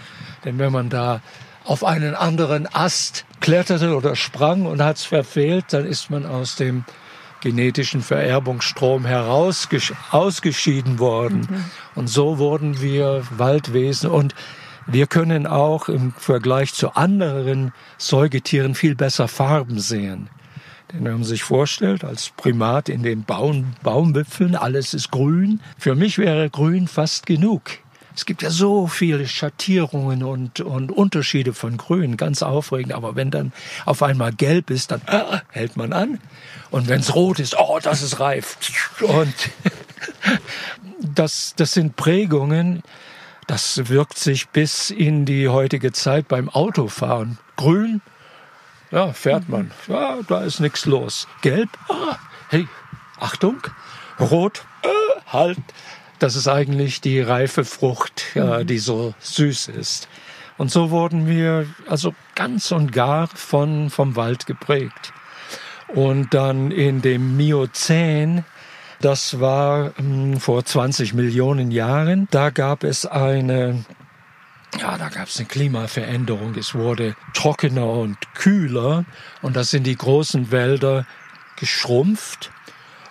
denn 0.46 0.60
wenn 0.60 0.72
man 0.72 0.90
da 0.90 1.22
auf 1.66 1.84
einen 1.84 2.16
anderen 2.16 2.68
Ast 2.74 3.26
kletterte 3.42 3.96
oder 3.96 4.16
sprang 4.16 4.66
und 4.66 4.82
hat 4.82 4.98
es 4.98 5.06
verfehlt, 5.06 5.66
dann 5.70 5.86
ist 5.86 6.10
man 6.10 6.26
aus 6.26 6.56
dem 6.56 6.86
genetischen 7.42 8.02
Vererbungsstrom 8.02 9.06
heraus 9.06 9.68
ausgeschieden 10.12 11.00
worden. 11.00 11.48
Mhm. 11.50 11.66
Und 11.96 12.08
so 12.08 12.38
wurden 12.38 12.82
wir 12.82 13.24
Waldwesen 13.32 14.10
und 14.10 14.34
wir 14.88 15.08
können 15.08 15.48
auch 15.48 15.90
im 15.90 16.14
Vergleich 16.14 16.74
zu 16.74 16.96
anderen 16.96 17.72
Säugetieren 17.98 18.76
viel 18.76 18.96
besser 18.96 19.28
Farben 19.28 19.80
sehen. 19.80 20.30
Denn 20.92 21.04
wenn 21.04 21.14
man 21.14 21.24
sich 21.24 21.44
vorstellt, 21.44 22.04
als 22.04 22.32
Primat 22.38 22.90
in 22.90 23.02
den 23.02 23.24
Baum, 23.24 23.74
Baumwipfeln, 23.82 24.56
alles 24.56 24.94
ist 24.94 25.12
grün. 25.12 25.60
Für 25.78 25.96
mich 25.96 26.18
wäre 26.18 26.50
grün 26.50 26.88
fast 26.88 27.26
genug. 27.26 27.64
Es 28.16 28.26
gibt 28.26 28.42
ja 28.42 28.50
so 28.50 28.88
viele 28.88 29.28
Schattierungen 29.28 30.24
und, 30.24 30.62
und 30.62 30.92
Unterschiede 30.92 31.54
von 31.54 31.78
Grün, 31.78 32.16
ganz 32.16 32.42
aufregend. 32.44 32.94
Aber 32.94 33.16
wenn 33.16 33.30
dann 33.30 33.52
auf 33.86 34.02
einmal 34.02 34.32
gelb 34.32 34.70
ist, 34.70 34.92
dann 34.92 35.02
äh, 35.08 35.40
hält 35.50 35.76
man 35.76 35.92
an. 35.92 36.20
Und 36.72 36.88
wenn 36.88 37.02
es 37.02 37.14
rot 37.14 37.40
ist, 37.40 37.58
oh, 37.60 37.80
das 37.82 38.02
ist 38.02 38.20
reif. 38.20 38.58
Und 39.02 39.34
das, 41.02 41.54
das 41.58 41.74
sind 41.74 41.96
Prägungen, 41.96 42.84
das 43.48 43.90
wirkt 43.90 44.18
sich 44.18 44.48
bis 44.50 44.90
in 44.90 45.26
die 45.26 45.50
heutige 45.50 45.92
Zeit 45.92 46.28
beim 46.28 46.50
Autofahren. 46.50 47.38
Grün, 47.58 48.02
ja, 48.92 49.12
fährt 49.12 49.50
man. 49.50 49.72
Ja, 49.88 50.20
da 50.28 50.42
ist 50.42 50.62
nichts 50.62 50.86
los. 50.86 51.28
Gelb, 51.42 51.70
ah, 51.90 52.18
hey, 52.50 52.68
Achtung. 53.20 53.58
Rot, 54.20 54.64
äh, 54.84 54.88
halt. 55.28 55.58
Das 56.20 56.36
ist 56.36 56.48
eigentlich 56.48 57.02
die 57.02 57.20
reife 57.20 57.66
Frucht, 57.66 58.24
mhm. 58.36 58.66
die 58.68 58.80
so 58.80 59.14
süß 59.20 59.68
ist. 59.70 60.08
Und 60.58 60.72
so 60.72 60.90
wurden 60.90 61.28
wir 61.28 61.68
also 61.88 62.14
ganz 62.36 62.72
und 62.72 62.92
gar 62.94 63.28
von, 63.28 63.90
vom 63.90 64.16
Wald 64.16 64.46
geprägt. 64.46 65.14
Und 65.88 66.34
dann 66.34 66.72
in 66.72 67.02
dem 67.02 67.36
Miozän, 67.36 68.46
das 69.02 69.40
war 69.40 69.92
hm, 69.98 70.40
vor 70.40 70.64
20 70.64 71.14
Millionen 71.14 71.72
Jahren, 71.72 72.28
da 72.32 72.50
gab 72.50 72.84
es 72.84 73.06
eine 73.06 73.86
ja, 74.80 74.98
da 74.98 75.08
gab 75.08 75.30
es 75.30 75.38
eine 75.38 75.48
Klimaveränderung. 75.48 76.56
Es 76.56 76.76
wurde 76.76 77.16
trockener 77.34 77.88
und 77.88 78.18
kühler 78.34 79.06
und 79.42 79.56
da 79.56 79.64
sind 79.64 79.88
die 79.88 79.96
großen 79.96 80.52
Wälder 80.52 81.06
geschrumpft 81.56 82.52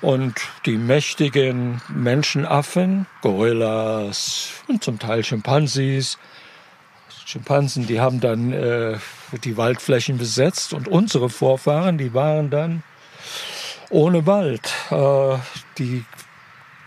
und 0.04 0.34
die 0.66 0.76
mächtigen 0.76 1.80
Menschenaffen, 1.88 3.06
Gorillas 3.23 4.50
und 4.68 4.84
zum 4.84 4.99
Teil 4.99 5.25
Schimpansis, 5.25 6.18
Schimpansen, 7.25 7.87
die 7.87 8.00
haben 8.00 8.20
dann 8.20 8.52
äh, 8.52 8.99
die 9.44 9.56
Waldflächen 9.56 10.18
besetzt 10.18 10.75
und 10.75 10.88
unsere 10.88 11.30
Vorfahren, 11.30 11.96
die 11.96 12.12
waren 12.12 12.50
dann 12.50 12.82
ohne 13.88 14.26
Wald. 14.26 14.73
Äh, 14.90 15.38
die 15.78 16.04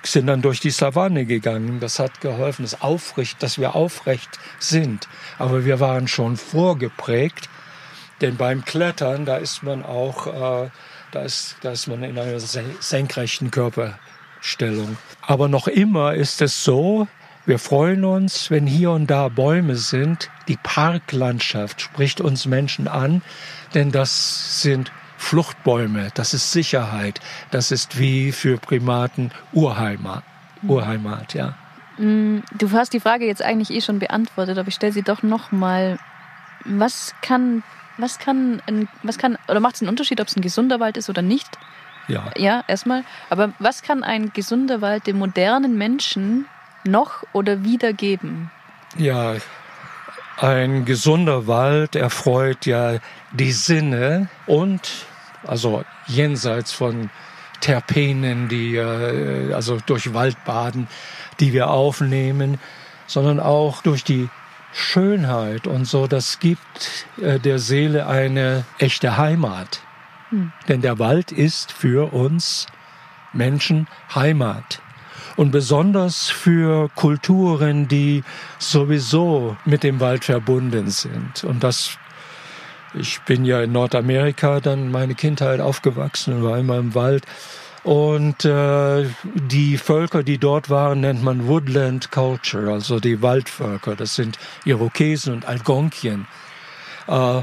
sind 0.03 0.27
dann 0.27 0.43
durch 0.43 0.59
die 0.59 0.69
Savanne 0.69 1.25
gegangen. 1.25 1.79
Das 1.79 1.97
hat 1.97 2.21
geholfen, 2.21 2.62
dass, 2.63 2.81
aufrecht, 2.81 3.41
dass 3.41 3.57
wir 3.57 3.75
aufrecht 3.75 4.29
sind. 4.59 5.07
Aber 5.39 5.65
wir 5.65 5.79
waren 5.79 6.07
schon 6.07 6.38
vorgeprägt, 6.38 7.50
denn 8.21 8.38
beim 8.38 8.63
Klettern, 8.63 9.25
da 9.25 9.38
ist 9.38 9.63
man 9.63 9.83
auch, 9.83 10.27
äh, 10.65 10.69
da, 11.11 11.23
ist, 11.23 11.57
da 11.61 11.71
ist 11.71 11.87
man 11.87 12.03
in 12.03 12.17
einer 12.17 12.39
senkrechten 12.39 13.51
Körperstellung. 13.51 14.97
Aber 15.21 15.47
noch 15.47 15.67
immer 15.67 16.13
ist 16.13 16.41
es 16.41 16.63
so, 16.63 17.07
wir 17.45 17.59
freuen 17.59 18.03
uns, 18.03 18.51
wenn 18.51 18.67
hier 18.67 18.91
und 18.91 19.07
da 19.07 19.29
Bäume 19.29 19.77
sind. 19.77 20.29
Die 20.49 20.57
Parklandschaft 20.57 21.79
spricht 21.81 22.19
uns 22.19 22.45
Menschen 22.45 22.89
an, 22.89 23.21
denn 23.73 23.91
das 23.91 24.61
sind 24.61 24.91
Fluchtbäume, 25.17 26.09
das 26.13 26.33
ist 26.33 26.51
Sicherheit, 26.51 27.19
das 27.51 27.71
ist 27.71 27.99
wie 27.99 28.31
für 28.31 28.57
Primaten 28.57 29.31
Urheimat. 29.53 30.23
Urheimat, 30.63 31.33
ja. 31.33 31.55
Mm, 31.97 32.39
du 32.57 32.71
hast 32.71 32.93
die 32.93 32.99
Frage 32.99 33.25
jetzt 33.25 33.41
eigentlich 33.41 33.71
eh 33.71 33.81
schon 33.81 33.99
beantwortet, 33.99 34.57
aber 34.57 34.67
ich 34.67 34.75
stelle 34.75 34.93
sie 34.93 35.03
doch 35.03 35.23
nochmal. 35.23 35.97
Was 36.65 37.15
kann, 37.21 37.63
was 37.97 38.19
kann, 38.19 38.61
was 39.03 39.17
kann, 39.17 39.37
oder 39.47 39.59
macht 39.59 39.75
es 39.75 39.81
einen 39.81 39.89
Unterschied, 39.89 40.21
ob 40.21 40.27
es 40.27 40.35
ein 40.35 40.41
gesunder 40.41 40.79
Wald 40.79 40.97
ist 40.97 41.09
oder 41.09 41.21
nicht? 41.21 41.57
Ja. 42.07 42.31
Ja, 42.37 42.63
erstmal. 42.67 43.03
Aber 43.29 43.53
was 43.59 43.81
kann 43.81 44.03
ein 44.03 44.31
gesunder 44.33 44.81
Wald 44.81 45.07
dem 45.07 45.17
modernen 45.17 45.77
Menschen 45.77 46.45
noch 46.85 47.23
oder 47.33 47.63
wieder 47.63 47.93
geben? 47.93 48.51
Ja, 48.97 49.35
ein 50.37 50.85
gesunder 50.85 51.47
Wald 51.47 51.95
erfreut 51.95 52.65
ja 52.65 52.99
die 53.31 53.51
Sinne 53.51 54.29
und 54.45 54.89
also 55.45 55.83
jenseits 56.05 56.71
von 56.71 57.09
Terpenen, 57.59 58.47
die 58.47 58.75
äh, 58.75 59.53
also 59.53 59.79
durch 59.85 60.13
Waldbaden, 60.13 60.87
die 61.39 61.53
wir 61.53 61.69
aufnehmen, 61.69 62.59
sondern 63.07 63.39
auch 63.39 63.81
durch 63.81 64.03
die 64.03 64.29
Schönheit 64.74 65.67
und 65.67 65.86
so, 65.86 66.07
das 66.07 66.39
gibt 66.39 67.05
äh, 67.21 67.39
der 67.39 67.59
Seele 67.59 68.07
eine 68.07 68.65
echte 68.79 69.17
Heimat. 69.17 69.81
Hm. 70.29 70.51
Denn 70.67 70.81
der 70.81 71.00
Wald 71.00 71.31
ist 71.31 71.71
für 71.71 72.13
uns 72.13 72.67
Menschen 73.33 73.88
Heimat. 74.13 74.81
Und 75.36 75.51
besonders 75.51 76.29
für 76.29 76.89
Kulturen, 76.95 77.88
die 77.88 78.24
sowieso 78.57 79.55
mit 79.65 79.83
dem 79.83 80.00
Wald 80.00 80.25
verbunden 80.25 80.89
sind. 80.89 81.43
Und 81.43 81.63
das 81.63 81.97
ich 82.93 83.21
bin 83.21 83.45
ja 83.45 83.62
in 83.62 83.71
Nordamerika 83.71 84.59
dann 84.59 84.91
meine 84.91 85.15
Kindheit 85.15 85.59
aufgewachsen 85.59 86.33
und 86.33 86.43
war 86.43 86.57
immer 86.57 86.77
im 86.77 86.95
Wald. 86.95 87.25
Und 87.84 88.43
äh, 88.43 89.05
die 89.24 89.77
Völker, 89.77 90.24
die 90.24 90.38
dort 90.38 90.69
waren, 90.69 91.01
nennt 91.01 91.24
man 91.24 91.48
Woodland 91.48 92.12
Culture, 92.12 92.72
also 92.72 93.00
die 93.00 93.22
Waldvölker. 93.22 93.96
Das 93.96 94.15
sind 94.15 94.38
Irokesen 94.65 95.34
und 95.34 95.46
Algonkien. 95.46 96.27
Äh, 97.07 97.41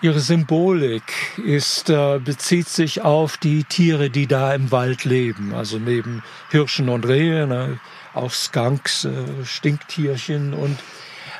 ihre 0.00 0.20
Symbolik 0.20 1.38
ist, 1.44 1.90
äh, 1.90 2.18
bezieht 2.18 2.68
sich 2.68 3.02
auf 3.02 3.36
die 3.36 3.64
Tiere, 3.64 4.08
die 4.08 4.26
da 4.26 4.54
im 4.54 4.70
Wald 4.70 5.04
leben. 5.04 5.52
Also 5.54 5.78
neben 5.78 6.22
Hirschen 6.50 6.88
und 6.88 7.06
Rehe, 7.06 7.46
ne, 7.46 7.78
auch 8.14 8.32
Skunks, 8.32 9.04
äh, 9.04 9.44
Stinktierchen 9.44 10.54
und 10.54 10.78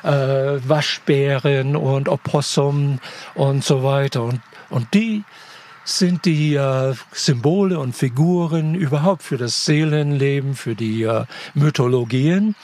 äh, 0.03 0.59
Waschbären 0.67 1.75
und 1.75 2.09
Opossum 2.09 2.99
und 3.33 3.63
so 3.63 3.83
weiter. 3.83 4.23
Und, 4.23 4.41
und 4.69 4.93
die 4.93 5.23
sind 5.87 6.25
die 6.25 6.55
äh, 6.55 6.93
Symbole 7.11 7.79
und 7.79 7.95
Figuren 7.95 8.75
überhaupt 8.75 9.23
für 9.23 9.37
das 9.37 9.65
Seelenleben, 9.65 10.55
für 10.55 10.75
die 10.75 11.03
äh, 11.03 11.25
Mythologien. 11.53 12.55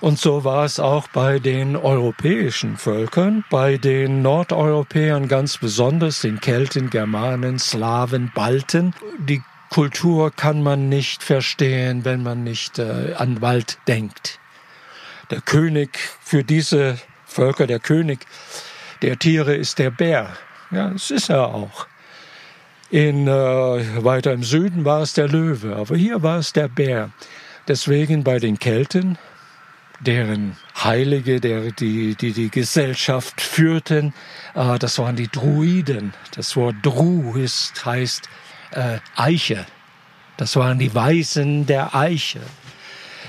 Und 0.00 0.18
so 0.18 0.44
war 0.44 0.64
es 0.64 0.80
auch 0.80 1.08
bei 1.08 1.38
den 1.38 1.76
europäischen 1.76 2.76
Völkern, 2.76 3.44
bei 3.50 3.76
den 3.76 4.22
Nordeuropäern 4.22 5.28
ganz 5.28 5.58
besonders, 5.58 6.22
den 6.22 6.40
Kelten, 6.40 6.88
Germanen, 6.88 7.58
Slawen, 7.58 8.32
Balten. 8.34 8.94
Die 9.18 9.42
Kultur 9.68 10.30
kann 10.30 10.62
man 10.62 10.88
nicht 10.88 11.22
verstehen, 11.22 12.04
wenn 12.04 12.22
man 12.22 12.44
nicht 12.44 12.78
äh, 12.78 13.14
an 13.16 13.42
Wald 13.42 13.78
denkt 13.86 14.40
der 15.30 15.40
König 15.40 15.98
für 16.20 16.44
diese 16.44 16.98
Völker, 17.24 17.66
der 17.66 17.78
König 17.78 18.26
der 19.02 19.18
Tiere 19.18 19.54
ist 19.54 19.78
der 19.78 19.90
Bär. 19.90 20.36
Ja, 20.70 20.90
das 20.90 21.10
ist 21.10 21.30
er 21.30 21.48
auch. 21.48 21.86
In, 22.90 23.28
äh, 23.28 23.30
weiter 24.04 24.32
im 24.32 24.42
Süden 24.42 24.84
war 24.84 25.02
es 25.02 25.12
der 25.12 25.28
Löwe, 25.28 25.76
aber 25.76 25.96
hier 25.96 26.24
war 26.24 26.38
es 26.38 26.52
der 26.52 26.66
Bär. 26.66 27.10
Deswegen 27.68 28.24
bei 28.24 28.40
den 28.40 28.58
Kelten, 28.58 29.16
deren 30.00 30.56
Heilige, 30.82 31.40
der, 31.40 31.70
die, 31.70 32.16
die 32.16 32.32
die 32.32 32.50
Gesellschaft 32.50 33.40
führten, 33.40 34.12
äh, 34.54 34.76
das 34.78 34.98
waren 34.98 35.14
die 35.14 35.28
Druiden. 35.28 36.14
Das 36.34 36.56
Wort 36.56 36.74
Dru 36.82 37.36
ist, 37.36 37.84
heißt 37.84 38.28
äh, 38.72 38.98
Eiche. 39.14 39.66
Das 40.36 40.56
waren 40.56 40.80
die 40.80 40.92
Weisen 40.92 41.66
der 41.66 41.94
Eiche. 41.94 42.40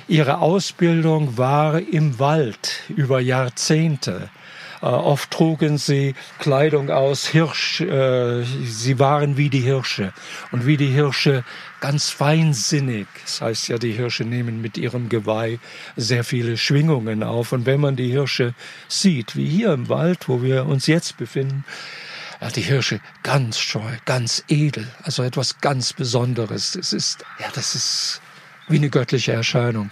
Ihre 0.08 0.40
Ausbildung 0.40 1.38
war 1.38 1.80
im 1.80 2.18
Wald 2.18 2.82
über 2.90 3.20
Jahrzehnte. 3.20 4.30
Äh, 4.82 4.86
oft 4.86 5.30
trugen 5.32 5.78
sie 5.78 6.16
Kleidung 6.40 6.90
aus 6.90 7.28
Hirsch, 7.28 7.82
äh, 7.82 8.44
sie 8.44 9.00
waren 9.00 9.38
wie 9.38 9.50
die 9.50 9.60
Hirsche 9.60 10.14
und 10.52 10.66
wie 10.66 10.78
die 10.78 10.88
Hirsche 10.88 11.44
ganz 11.82 12.10
feinsinnig. 12.10 13.08
Das 13.24 13.42
heißt 13.42 13.68
ja, 13.68 13.78
die 13.78 13.92
Hirsche 13.92 14.24
nehmen 14.24 14.62
mit 14.62 14.78
ihrem 14.78 15.10
Geweih 15.10 15.60
sehr 15.96 16.24
viele 16.24 16.58
Schwingungen 16.58 17.24
auf. 17.24 17.52
Und 17.52 17.66
wenn 17.66 17.80
man 17.80 17.96
die 17.96 18.10
Hirsche 18.10 18.54
sieht, 18.88 19.36
wie 19.36 19.48
hier 19.48 19.74
im 19.74 19.90
Wald, 19.90 20.28
wo 20.28 20.42
wir 20.42 20.66
uns 20.66 20.88
jetzt 20.88 21.18
befinden, 21.18 21.64
die 22.56 22.62
Hirsche 22.62 23.00
ganz 23.22 23.60
scheu, 23.60 23.98
ganz 24.06 24.44
edel, 24.48 24.88
also 25.04 25.22
etwas 25.22 25.62
ganz 25.62 25.94
Besonderes. 25.94 26.76
Es 26.76 26.92
ist, 26.92 27.24
ja, 27.40 27.46
das 27.54 27.76
ist 27.76 28.22
wie 28.68 28.78
eine 28.78 28.90
göttliche 28.90 29.34
Erscheinung. 29.34 29.92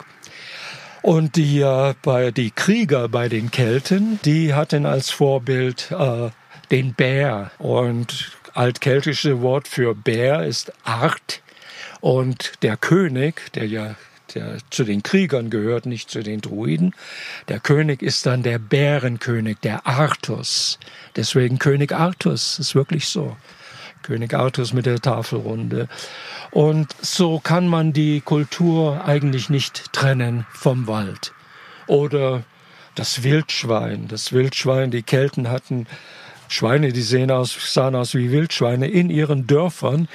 Und 1.02 1.36
die, 1.36 1.62
äh, 1.62 1.94
bei, 2.02 2.32
die 2.32 2.52
Krieger 2.52 3.08
bei 3.08 3.30
den 3.30 3.52
Kelten, 3.52 4.20
die 4.26 4.54
hatten 4.54 4.86
als 4.86 5.10
Vorbild 5.10 5.92
äh, 5.92 6.30
den 6.72 6.94
Bär. 6.94 7.52
Und 7.58 8.32
altkeltische 8.54 9.42
Wort 9.42 9.68
für 9.68 9.96
Bär 9.96 10.46
ist 10.46 10.74
Art. 10.84 11.42
Und 12.02 12.54
der 12.62 12.78
König, 12.78 13.52
der 13.54 13.68
ja 13.68 13.96
der 14.36 14.58
zu 14.70 14.84
den 14.84 15.04
Kriegern 15.04 15.50
gehört, 15.50 15.86
nicht 15.86 16.10
zu 16.10 16.22
den 16.22 16.42
Druiden. 16.42 16.94
Der 17.48 17.60
König 17.60 18.02
ist 18.02 18.26
dann 18.26 18.44
der 18.44 18.60
Bärenkönig, 18.60 19.58
der 19.64 19.88
Artus. 19.88 20.80
Deswegen 21.16 21.60
König 21.60 21.92
Artus, 21.94 22.60
ist 22.60 22.76
wirklich 22.76 23.08
so. 23.08 23.36
König 24.04 24.34
Artus 24.34 24.74
mit 24.74 24.86
der 24.86 25.00
Tafelrunde. 25.00 25.88
Und 26.52 26.96
so 27.02 27.40
kann 27.40 27.68
man 27.68 27.94
die 27.94 28.22
Kultur 28.22 29.06
eigentlich 29.06 29.50
nicht 29.50 29.94
trennen 29.94 30.46
vom 30.52 30.88
Wald. 30.88 31.34
Oder 31.88 32.44
das 32.96 33.24
Wildschwein. 33.24 34.08
Das 34.08 34.34
Wildschwein, 34.34 34.92
die 34.92 35.04
Kelten 35.04 35.50
hatten 35.50 35.88
Schweine, 36.48 36.92
die 36.92 37.02
sehen 37.02 37.32
aus, 37.32 37.56
sahen 37.74 37.96
aus 37.96 38.16
wie 38.16 38.32
Wildschweine 38.32 38.88
in 38.88 39.10
ihren 39.10 39.46
Dörfern. 39.48 40.08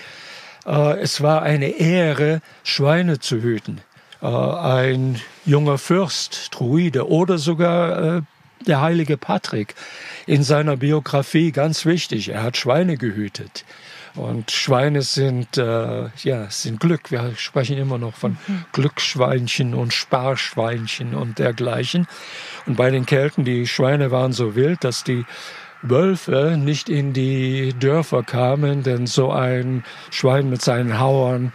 Äh, 0.66 0.98
es 0.98 1.22
war 1.22 1.42
eine 1.42 1.68
Ehre, 1.68 2.40
Schweine 2.64 3.20
zu 3.20 3.40
hüten. 3.40 3.80
Äh, 4.20 4.26
ein 4.26 5.20
junger 5.44 5.78
Fürst, 5.78 6.48
Druide 6.52 7.08
oder 7.08 7.38
sogar 7.38 8.16
äh, 8.16 8.22
der 8.66 8.80
heilige 8.80 9.16
Patrick 9.16 9.74
in 10.26 10.42
seiner 10.42 10.76
Biografie 10.76 11.52
ganz 11.52 11.86
wichtig. 11.86 12.30
Er 12.30 12.42
hat 12.42 12.56
Schweine 12.56 12.96
gehütet. 12.96 13.64
Und 14.16 14.52
Schweine 14.52 15.02
sind, 15.02 15.58
äh, 15.58 16.08
ja, 16.22 16.48
sind 16.48 16.78
Glück. 16.78 17.10
Wir 17.10 17.34
sprechen 17.36 17.76
immer 17.76 17.98
noch 17.98 18.14
von 18.14 18.36
mhm. 18.46 18.64
Glücksschweinchen 18.72 19.74
und 19.74 19.92
Sparschweinchen 19.92 21.14
und 21.14 21.40
dergleichen. 21.40 22.06
Und 22.66 22.76
bei 22.76 22.90
den 22.90 23.06
Kelten, 23.06 23.44
die 23.44 23.66
Schweine 23.66 24.12
waren 24.12 24.32
so 24.32 24.54
wild, 24.54 24.84
dass 24.84 25.02
die 25.02 25.24
Wölfe 25.82 26.56
nicht 26.58 26.88
in 26.88 27.12
die 27.12 27.74
Dörfer 27.78 28.22
kamen, 28.22 28.84
denn 28.84 29.06
so 29.06 29.32
ein 29.32 29.84
Schwein 30.10 30.48
mit 30.48 30.62
seinen 30.62 30.98
Hauern 30.98 31.52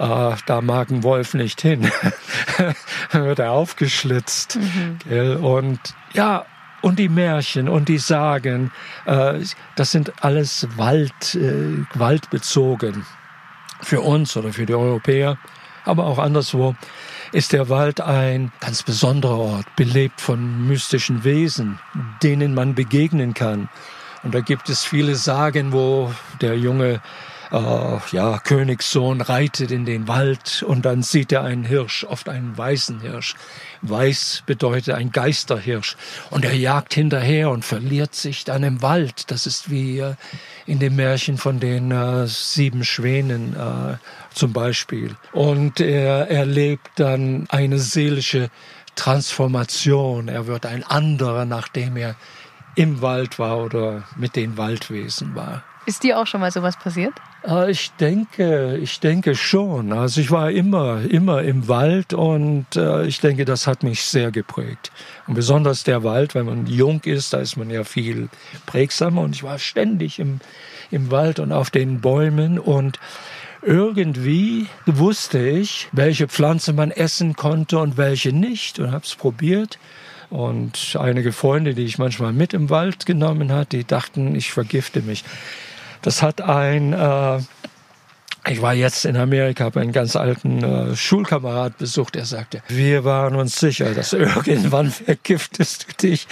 äh, 0.00 0.36
da 0.46 0.60
mag 0.62 0.90
ein 0.90 1.02
Wolf 1.02 1.34
nicht 1.34 1.60
hin. 1.60 1.90
Dann 3.12 3.24
wird 3.24 3.38
er 3.38 3.52
aufgeschlitzt. 3.52 4.58
Mhm. 5.06 5.44
Und 5.44 5.80
ja, 6.14 6.46
und 6.80 6.98
die 6.98 7.10
Märchen 7.10 7.68
und 7.68 7.88
die 7.88 7.98
Sagen, 7.98 8.72
äh, 9.04 9.40
das 9.76 9.90
sind 9.90 10.24
alles 10.24 10.66
Wald, 10.76 11.34
äh, 11.34 11.84
waldbezogen. 11.94 13.04
Für 13.82 14.00
uns 14.00 14.36
oder 14.36 14.52
für 14.52 14.66
die 14.66 14.74
Europäer, 14.74 15.38
aber 15.84 16.04
auch 16.04 16.18
anderswo 16.18 16.74
ist 17.32 17.52
der 17.52 17.68
Wald 17.68 18.00
ein 18.00 18.52
ganz 18.60 18.82
besonderer 18.82 19.38
Ort, 19.38 19.76
belebt 19.76 20.20
von 20.20 20.66
mystischen 20.66 21.24
Wesen, 21.24 21.78
denen 22.22 22.54
man 22.54 22.74
begegnen 22.74 23.32
kann. 23.32 23.68
Und 24.22 24.34
da 24.34 24.40
gibt 24.40 24.68
es 24.68 24.84
viele 24.84 25.14
Sagen, 25.14 25.72
wo 25.72 26.12
der 26.42 26.58
junge 26.58 27.00
äh, 27.52 27.98
ja, 28.12 28.38
Königssohn 28.38 29.20
reitet 29.20 29.70
in 29.70 29.84
den 29.84 30.08
Wald 30.08 30.62
und 30.66 30.84
dann 30.84 31.02
sieht 31.02 31.32
er 31.32 31.42
einen 31.42 31.64
Hirsch, 31.64 32.04
oft 32.04 32.28
einen 32.28 32.56
weißen 32.56 33.00
Hirsch. 33.00 33.34
Weiß 33.82 34.44
bedeutet 34.46 34.94
ein 34.94 35.10
Geisterhirsch. 35.10 35.96
Und 36.30 36.44
er 36.44 36.54
jagt 36.54 36.94
hinterher 36.94 37.50
und 37.50 37.64
verliert 37.64 38.14
sich 38.14 38.44
dann 38.44 38.62
im 38.62 38.82
Wald. 38.82 39.30
Das 39.30 39.46
ist 39.46 39.70
wie 39.70 39.98
äh, 39.98 40.14
in 40.66 40.78
dem 40.78 40.96
Märchen 40.96 41.38
von 41.38 41.60
den 41.60 41.90
äh, 41.90 42.26
sieben 42.26 42.84
Schwänen 42.84 43.54
äh, 43.54 43.96
zum 44.32 44.52
Beispiel. 44.52 45.16
Und 45.32 45.80
er 45.80 46.30
erlebt 46.30 46.88
dann 46.96 47.46
eine 47.48 47.78
seelische 47.78 48.50
Transformation. 48.94 50.28
Er 50.28 50.46
wird 50.46 50.66
ein 50.66 50.84
anderer, 50.84 51.46
nachdem 51.46 51.96
er 51.96 52.16
im 52.76 53.02
Wald 53.02 53.38
war 53.38 53.58
oder 53.58 54.04
mit 54.16 54.36
den 54.36 54.56
Waldwesen 54.56 55.34
war. 55.34 55.64
Ist 55.86 56.02
dir 56.02 56.18
auch 56.18 56.26
schon 56.26 56.40
mal 56.40 56.52
sowas 56.52 56.76
passiert? 56.76 57.14
Ah, 57.42 57.68
ich 57.68 57.90
denke, 57.92 58.78
ich 58.82 59.00
denke 59.00 59.34
schon. 59.34 59.94
Also 59.94 60.20
ich 60.20 60.30
war 60.30 60.50
immer, 60.50 61.00
immer 61.10 61.42
im 61.42 61.68
Wald 61.68 62.12
und 62.12 62.66
äh, 62.76 63.06
ich 63.06 63.20
denke, 63.20 63.46
das 63.46 63.66
hat 63.66 63.82
mich 63.82 64.02
sehr 64.02 64.30
geprägt. 64.30 64.92
Und 65.26 65.34
besonders 65.34 65.82
der 65.82 66.04
Wald, 66.04 66.34
wenn 66.34 66.44
man 66.44 66.66
jung 66.66 67.00
ist, 67.04 67.32
da 67.32 67.38
ist 67.38 67.56
man 67.56 67.70
ja 67.70 67.84
viel 67.84 68.28
prägsamer 68.66 69.22
und 69.22 69.34
ich 69.34 69.42
war 69.42 69.58
ständig 69.58 70.18
im, 70.18 70.40
im 70.90 71.10
Wald 71.10 71.38
und 71.38 71.50
auf 71.50 71.70
den 71.70 72.02
Bäumen 72.02 72.58
und 72.58 72.98
irgendwie 73.62 74.66
wusste 74.84 75.38
ich, 75.38 75.88
welche 75.92 76.28
Pflanze 76.28 76.74
man 76.74 76.90
essen 76.90 77.36
konnte 77.36 77.78
und 77.78 77.96
welche 77.96 78.32
nicht 78.32 78.78
und 78.78 78.92
habe 78.92 79.04
es 79.04 79.14
probiert. 79.14 79.78
Und 80.28 80.96
einige 81.00 81.32
Freunde, 81.32 81.74
die 81.74 81.84
ich 81.84 81.98
manchmal 81.98 82.32
mit 82.34 82.52
im 82.52 82.70
Wald 82.70 83.06
genommen 83.06 83.50
hat, 83.50 83.72
die 83.72 83.84
dachten, 83.84 84.34
ich 84.36 84.52
vergifte 84.52 85.00
mich. 85.00 85.24
Das 86.02 86.22
hat 86.22 86.40
ein, 86.40 86.92
äh, 86.92 87.38
ich 88.48 88.62
war 88.62 88.74
jetzt 88.74 89.04
in 89.04 89.16
Amerika, 89.16 89.64
habe 89.64 89.80
einen 89.80 89.92
ganz 89.92 90.16
alten 90.16 90.62
äh, 90.62 90.96
Schulkamerad 90.96 91.78
besucht, 91.78 92.14
der 92.14 92.24
sagte, 92.24 92.62
wir 92.68 93.04
waren 93.04 93.36
uns 93.36 93.58
sicher, 93.58 93.94
dass 93.94 94.12
irgendwann 94.12 94.90
vergiftest 94.90 95.86
du 95.88 96.08
dich. 96.08 96.26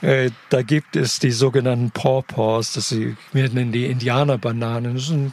Äh, 0.00 0.30
da 0.50 0.62
gibt 0.62 0.96
es 0.96 1.18
die 1.18 1.32
sogenannten 1.32 1.90
Pawpaws, 1.90 2.72
das 2.72 2.94
werden 3.32 3.72
die 3.72 3.86
Indianerbananen. 3.86 4.94
Das 4.94 5.04
ist 5.04 5.10
ein 5.10 5.32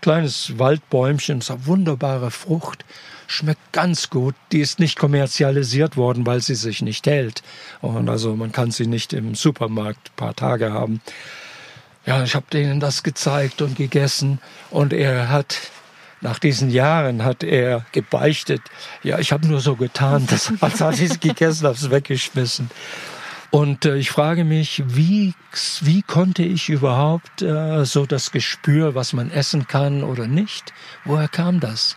kleines 0.00 0.58
Waldbäumchen, 0.58 1.40
das 1.40 1.48
ist 1.48 1.54
eine 1.54 1.66
wunderbare 1.66 2.30
Frucht 2.30 2.84
schmeckt 3.26 3.72
ganz 3.72 4.10
gut. 4.10 4.34
Die 4.52 4.60
ist 4.60 4.78
nicht 4.78 4.98
kommerzialisiert 4.98 5.96
worden, 5.96 6.26
weil 6.26 6.40
sie 6.40 6.54
sich 6.54 6.82
nicht 6.82 7.06
hält. 7.06 7.42
Und 7.80 8.08
also 8.08 8.36
man 8.36 8.52
kann 8.52 8.70
sie 8.70 8.86
nicht 8.86 9.12
im 9.12 9.34
Supermarkt 9.34 10.10
ein 10.10 10.16
paar 10.16 10.36
Tage 10.36 10.72
haben. 10.72 11.00
Ja, 12.06 12.22
ich 12.22 12.36
habe 12.36 12.46
denen 12.52 12.78
das 12.78 13.02
gezeigt 13.02 13.60
und 13.62 13.76
gegessen 13.76 14.38
und 14.70 14.92
er 14.92 15.28
hat 15.28 15.58
nach 16.20 16.38
diesen 16.38 16.70
Jahren 16.70 17.24
hat 17.24 17.42
er 17.42 17.84
gebeichtet. 17.92 18.62
Ja, 19.02 19.18
ich 19.18 19.32
habe 19.32 19.46
nur 19.46 19.60
so 19.60 19.76
getan, 19.76 20.26
dass, 20.26 20.52
als 20.60 20.80
hatte 20.80 21.04
ich 21.04 21.10
es 21.10 21.20
gegessen, 21.20 21.66
habe 21.66 21.76
es 21.76 21.90
weggeschmissen. 21.90 22.70
Und 23.50 23.84
äh, 23.84 23.96
ich 23.96 24.10
frage 24.10 24.44
mich, 24.44 24.82
wie, 24.86 25.34
wie 25.80 26.02
konnte 26.02 26.42
ich 26.42 26.68
überhaupt 26.68 27.42
äh, 27.42 27.84
so 27.84 28.06
das 28.06 28.30
Gespür, 28.30 28.94
was 28.94 29.12
man 29.12 29.30
essen 29.30 29.66
kann 29.66 30.02
oder 30.02 30.26
nicht, 30.26 30.72
woher 31.04 31.28
kam 31.28 31.60
das? 31.60 31.96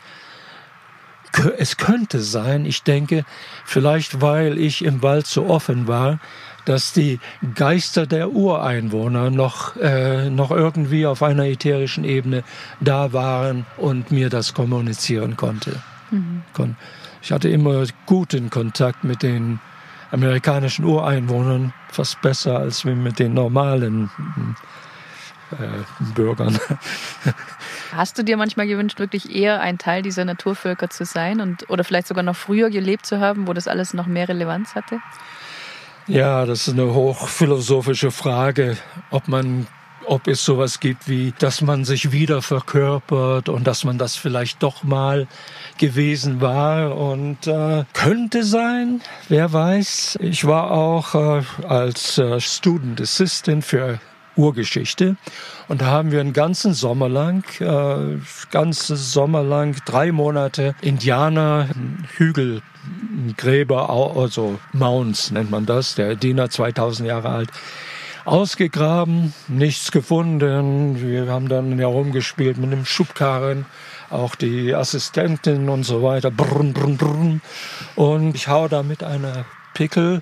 Es 1.58 1.78
könnte 1.78 2.22
sein, 2.22 2.66
ich 2.66 2.82
denke, 2.82 3.24
vielleicht 3.64 4.20
weil 4.20 4.58
ich 4.58 4.84
im 4.84 5.04
Wald 5.04 5.28
so 5.28 5.46
offen 5.46 5.88
war, 5.88 6.20
dass 6.66 6.94
die 6.94 7.20
Geister 7.56 8.06
der 8.08 8.32
Ureinwohner 8.32 9.30
noch, 9.30 9.76
äh, 9.78 10.30
noch 10.30 10.52
irgendwie 10.52 11.06
auf 11.06 11.24
einer 11.24 11.46
ätherischen 11.46 12.04
Ebene 12.04 12.44
da 12.80 13.14
waren 13.14 13.66
und 13.78 14.12
mir 14.12 14.30
das 14.30 14.54
kommunizieren 14.54 15.38
konnte. 15.38 15.82
Mhm. 16.12 16.44
Ich 17.22 17.32
hatte 17.32 17.50
immer 17.50 17.84
guten 18.06 18.50
Kontakt 18.50 19.04
mit 19.04 19.24
den 19.24 19.60
amerikanischen 20.12 20.86
Ureinwohnern, 20.86 21.74
fast 21.92 22.22
besser 22.22 22.60
als 22.60 22.84
mit 22.84 23.20
den 23.20 23.34
normalen 23.34 24.10
äh, 25.52 25.56
Bürgern. 26.16 26.60
Hast 27.92 28.18
du 28.18 28.24
dir 28.24 28.38
manchmal 28.38 28.68
gewünscht, 28.68 29.00
wirklich 29.00 29.36
eher 29.36 29.62
ein 29.62 29.78
Teil 29.78 30.02
dieser 30.02 30.26
Naturvölker 30.26 30.90
zu 30.90 31.06
sein 31.06 31.42
und 31.42 31.70
oder 31.70 31.84
vielleicht 31.84 32.08
sogar 32.08 32.24
noch 32.24 32.36
früher 32.36 32.70
gelebt 32.70 33.06
zu 33.06 33.20
haben, 33.20 33.48
wo 33.48 33.54
das 33.54 33.68
alles 33.68 33.94
noch 33.94 34.06
mehr 34.06 34.30
Relevanz 34.30 34.76
hatte? 34.76 35.00
Ja, 36.10 36.48
das 36.48 36.68
ist 36.68 36.74
eine 36.74 36.92
hochphilosophische 36.92 38.10
Frage, 38.10 38.78
ob 39.12 39.28
man 39.28 39.68
ob 40.08 40.28
es 40.28 40.44
sowas 40.44 40.80
gibt 40.80 41.08
wie, 41.08 41.36
dass 41.38 41.62
man 41.62 41.86
sich 41.86 42.12
wieder 42.12 42.42
verkörpert 42.42 43.48
und 43.48 43.68
dass 43.68 43.84
man 43.84 44.00
das 44.00 44.16
vielleicht 44.16 44.64
doch 44.64 44.82
mal 44.82 45.28
gewesen 45.78 46.42
war 46.42 46.98
und 46.98 47.46
äh, 47.46 47.84
könnte 47.94 48.44
sein, 48.44 49.02
wer 49.28 49.54
weiß. 49.54 50.18
Ich 50.20 50.46
war 50.46 50.72
auch 50.72 51.14
äh, 51.14 51.44
als 51.68 52.18
äh, 52.18 52.40
Student 52.40 53.00
Assistant 53.00 53.64
für 53.64 54.00
Urgeschichte. 54.40 55.18
Und 55.68 55.82
da 55.82 55.88
haben 55.88 56.12
wir 56.12 56.22
einen 56.22 56.34
ganzen 56.34 56.74
Sommer 56.74 57.10
lang, 57.10 57.44
äh, 57.60 58.18
ganzen 58.52 58.96
Sommer 58.96 59.44
lang, 59.44 59.76
drei 59.86 60.12
Monate 60.12 60.76
Indianer, 60.82 61.68
Hügel 62.16 62.62
Gräber, 63.38 63.90
also 63.90 64.60
Mounds 64.74 65.32
nennt 65.32 65.52
man 65.52 65.66
das, 65.66 65.96
der 65.96 66.16
Diener 66.16 66.50
2000 66.50 67.08
Jahre 67.08 67.30
alt, 67.30 67.50
ausgegraben, 68.26 69.34
nichts 69.48 69.92
gefunden. 69.92 71.02
Wir 71.02 71.28
haben 71.28 71.50
dann 71.50 71.78
herumgespielt 71.78 72.58
mit 72.58 72.72
einem 72.72 72.86
Schubkarren, 72.86 73.66
auch 74.10 74.36
die 74.36 74.74
Assistentin 74.74 75.70
und 75.70 75.84
so 75.84 76.02
weiter. 76.02 76.32
Brun, 76.32 76.74
brun, 76.74 76.98
brun. 76.98 77.42
Und 77.96 78.36
ich 78.36 78.48
hau 78.48 78.68
da 78.68 78.84
mit 78.84 79.04
einer 79.04 79.46
Pickel 79.74 80.22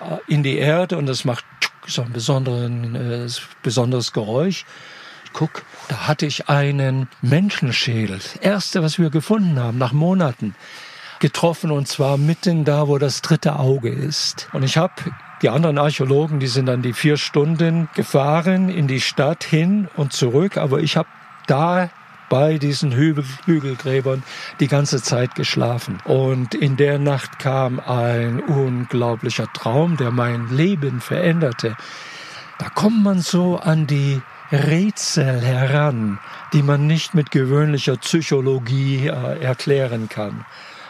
äh, 0.00 0.32
in 0.32 0.42
die 0.42 0.58
Erde 0.58 0.96
und 0.96 1.06
das 1.06 1.24
macht 1.24 1.44
so 1.86 2.02
ein 2.02 2.12
besonderen, 2.12 2.94
äh, 2.94 3.28
besonderes 3.62 4.12
Geräusch. 4.12 4.64
Guck, 5.32 5.64
da 5.88 6.08
hatte 6.08 6.26
ich 6.26 6.48
einen 6.48 7.08
Menschenschädel. 7.20 8.16
Das 8.16 8.36
erste, 8.36 8.82
was 8.82 8.98
wir 8.98 9.10
gefunden 9.10 9.58
haben, 9.58 9.78
nach 9.78 9.92
Monaten 9.92 10.54
getroffen 11.20 11.70
und 11.70 11.88
zwar 11.88 12.16
mitten 12.16 12.64
da, 12.64 12.88
wo 12.88 12.98
das 12.98 13.22
dritte 13.22 13.58
Auge 13.58 13.90
ist. 13.90 14.48
Und 14.52 14.62
ich 14.62 14.76
habe 14.76 14.94
die 15.42 15.48
anderen 15.48 15.78
Archäologen, 15.78 16.40
die 16.40 16.46
sind 16.46 16.66
dann 16.66 16.82
die 16.82 16.92
vier 16.92 17.16
Stunden 17.16 17.88
gefahren 17.94 18.68
in 18.68 18.86
die 18.86 19.00
Stadt 19.00 19.44
hin 19.44 19.88
und 19.96 20.12
zurück, 20.12 20.56
aber 20.56 20.80
ich 20.80 20.96
habe 20.96 21.08
da 21.46 21.90
bei 22.28 22.58
diesen 22.58 22.92
Hügel, 22.92 23.24
Hügelgräbern 23.44 24.22
die 24.60 24.68
ganze 24.68 25.02
Zeit 25.02 25.34
geschlafen. 25.34 25.98
Und 26.04 26.54
in 26.54 26.76
der 26.76 26.98
Nacht 26.98 27.38
kam 27.38 27.80
ein 27.80 28.40
unglaublicher 28.40 29.52
Traum, 29.52 29.96
der 29.96 30.10
mein 30.10 30.48
Leben 30.50 31.00
veränderte. 31.00 31.76
Da 32.58 32.68
kommt 32.70 33.02
man 33.02 33.20
so 33.20 33.58
an 33.58 33.86
die 33.86 34.20
Rätsel 34.50 35.40
heran, 35.40 36.18
die 36.52 36.62
man 36.62 36.86
nicht 36.86 37.14
mit 37.14 37.30
gewöhnlicher 37.30 37.96
Psychologie 37.96 39.08
äh, 39.08 39.40
erklären 39.42 40.08
kann. 40.08 40.44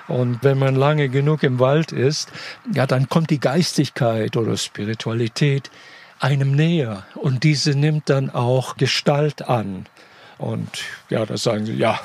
Und 0.09 0.44
wenn 0.44 0.59
man 0.59 0.77
lange 0.77 1.09
genug 1.09 1.42
im 1.42 1.59
Wald 1.59 1.90
ist, 1.90 2.31
ja, 2.72 2.87
dann 2.87 3.09
kommt 3.09 3.31
die 3.31 3.40
Geistigkeit 3.40 4.37
oder 4.37 4.57
Spiritualität 4.57 5.70
einem 6.20 6.53
näher 6.53 7.05
und 7.14 7.44
diese 7.44 7.72
nimmt 7.72 8.09
dann 8.09 8.31
auch 8.31 8.77
Gestalt 8.77 9.49
an. 9.49 9.87
Und 10.38 10.68
ja, 11.09 11.25
da 11.25 11.37
sagen 11.37 11.64
sie, 11.64 11.75
ja, 11.75 11.99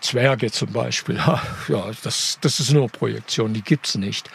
Zwerge 0.00 0.50
zum 0.50 0.72
Beispiel, 0.72 1.16
ja, 1.68 1.90
das, 2.02 2.38
das 2.40 2.60
ist 2.60 2.72
nur 2.72 2.88
Projektion, 2.88 3.54
die 3.54 3.62
gibt's 3.62 3.94
nicht. 3.94 4.28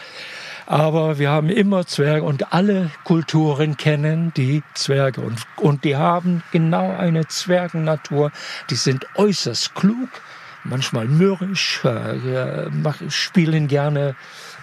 Aber 0.67 1.19
wir 1.19 1.29
haben 1.31 1.49
immer 1.49 1.85
Zwerge 1.85 2.23
und 2.23 2.53
alle 2.53 2.91
Kulturen 3.03 3.75
kennen 3.75 4.31
die 4.37 4.63
Zwerge 4.73 5.19
und, 5.19 5.39
und 5.57 5.83
die 5.83 5.97
haben 5.97 6.43
genau 6.53 6.95
eine 6.95 7.27
Zwergennatur. 7.27 8.31
Die 8.69 8.75
sind 8.75 9.05
äußerst 9.15 9.75
klug, 9.75 10.07
manchmal 10.63 11.07
mürrisch, 11.07 11.83
äh, 11.83 12.69
spielen 13.09 13.67
gerne 13.67 14.15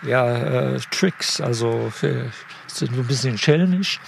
ja, 0.03 0.75
äh, 0.75 0.81
Tricks, 0.91 1.43
also 1.43 1.93
äh, 2.01 2.31
sind 2.69 2.93
ein 2.93 3.07
bisschen 3.07 3.37
schelmisch. 3.37 4.01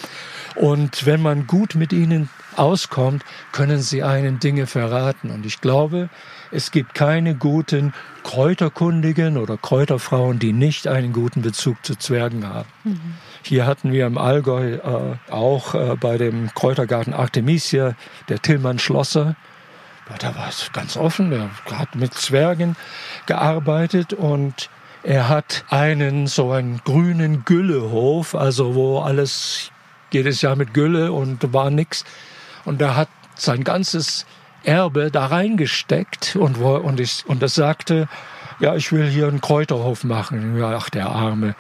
Und 0.55 1.05
wenn 1.05 1.21
man 1.21 1.47
gut 1.47 1.75
mit 1.75 1.93
ihnen 1.93 2.31
auskommt, 2.57 3.25
können 3.53 3.81
sie 3.81 4.03
einen 4.03 4.41
Dinge 4.41 4.67
verraten. 4.67 5.31
Und 5.31 5.47
ich 5.47 5.61
glaube, 5.61 6.09
es 6.51 6.71
gibt 6.71 6.95
keine 6.95 7.35
guten 7.35 7.93
Kräuterkundigen 8.25 9.37
oder 9.37 9.57
Kräuterfrauen, 9.57 10.39
die 10.39 10.53
nicht 10.53 10.87
einen 10.87 11.13
guten 11.13 11.43
Bezug 11.43 11.85
zu 11.85 11.97
Zwergen 11.97 12.49
haben. 12.49 12.69
Mhm. 12.85 13.15
Hier 13.43 13.67
hatten 13.67 13.93
wir 13.93 14.07
im 14.07 14.19
Allgäu 14.19 14.75
äh, 14.75 15.17
auch 15.31 15.75
äh, 15.75 15.97
bei 15.97 16.19
dem 16.19 16.53
Kräutergarten 16.55 17.15
Artemisia 17.15 17.95
der 18.29 18.41
Tillmann 18.41 18.79
Schlosser. 18.79 19.37
Da 20.19 20.35
war 20.35 20.49
es 20.49 20.71
ganz 20.73 20.97
offen, 20.97 21.31
er 21.31 21.51
hat 21.79 21.95
mit 21.95 22.15
Zwergen 22.15 22.75
gearbeitet 23.27 24.13
und 24.13 24.69
er 25.03 25.29
hat 25.29 25.65
einen 25.71 26.27
so 26.27 26.51
einen 26.51 26.81
grünen 26.85 27.45
Güllehof, 27.45 28.35
also 28.35 28.75
wo 28.75 28.99
alles 28.99 29.71
jedes 30.13 30.43
Jahr 30.43 30.57
mit 30.57 30.75
Gülle 30.75 31.13
und 31.13 31.53
war 31.53 31.71
nix. 31.71 32.05
Und 32.64 32.81
er 32.81 32.96
hat 32.96 33.09
sein 33.37 33.64
ganzes 33.64 34.27
Erbe 34.62 35.11
da 35.11 35.27
reingesteckt 35.27 36.37
und, 36.37 36.61
wo, 36.61 36.77
und, 36.77 37.01
ich, 37.01 37.25
und 37.27 37.42
das 37.42 37.55
sagte, 37.55 38.09
ja, 38.61 38.77
ich 38.77 38.92
will 38.92 39.09
hier 39.09 39.27
einen 39.27 39.40
Kräuterhof 39.40 40.05
machen. 40.05 40.59
Ja, 40.59 40.77
ach, 40.77 40.90
der 40.90 41.09
Arme. 41.09 41.55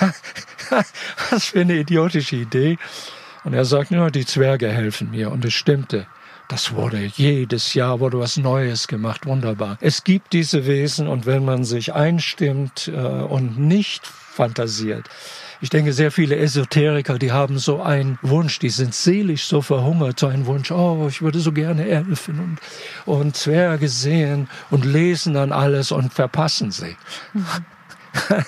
Was 1.30 1.46
für 1.46 1.60
eine 1.60 1.74
idiotische 1.74 2.36
Idee. 2.36 2.78
Und 3.44 3.54
er 3.54 3.64
sagt, 3.64 3.90
ja, 3.90 4.08
die 4.10 4.26
Zwerge 4.26 4.70
helfen 4.70 5.10
mir. 5.10 5.30
Und 5.32 5.44
es 5.44 5.54
stimmte. 5.54 6.06
Das 6.48 6.72
wurde 6.72 6.98
jedes 7.04 7.74
Jahr 7.74 8.00
wurde 8.00 8.18
was 8.18 8.38
Neues 8.38 8.88
gemacht. 8.88 9.26
Wunderbar. 9.26 9.76
Es 9.82 10.02
gibt 10.02 10.32
diese 10.32 10.66
Wesen 10.66 11.06
und 11.06 11.26
wenn 11.26 11.44
man 11.44 11.64
sich 11.64 11.92
einstimmt 11.92 12.88
äh, 12.88 12.92
und 12.92 13.58
nicht 13.58 14.06
fantasiert, 14.06 15.10
ich 15.60 15.70
denke, 15.70 15.92
sehr 15.92 16.12
viele 16.12 16.36
Esoteriker, 16.36 17.18
die 17.18 17.32
haben 17.32 17.58
so 17.58 17.82
einen 17.82 18.18
Wunsch, 18.22 18.58
die 18.60 18.70
sind 18.70 18.94
seelisch 18.94 19.44
so 19.44 19.60
verhungert, 19.60 20.20
so 20.20 20.28
einen 20.28 20.46
Wunsch, 20.46 20.70
oh, 20.70 21.06
ich 21.08 21.20
würde 21.20 21.40
so 21.40 21.52
gerne 21.52 21.88
Elfen 21.88 22.38
und, 22.38 22.58
und 23.12 23.36
Zwerge 23.36 23.88
sehen 23.88 24.48
und 24.70 24.84
lesen 24.84 25.34
dann 25.34 25.52
alles 25.52 25.90
und 25.90 26.12
verpassen 26.12 26.70
sie. 26.70 26.96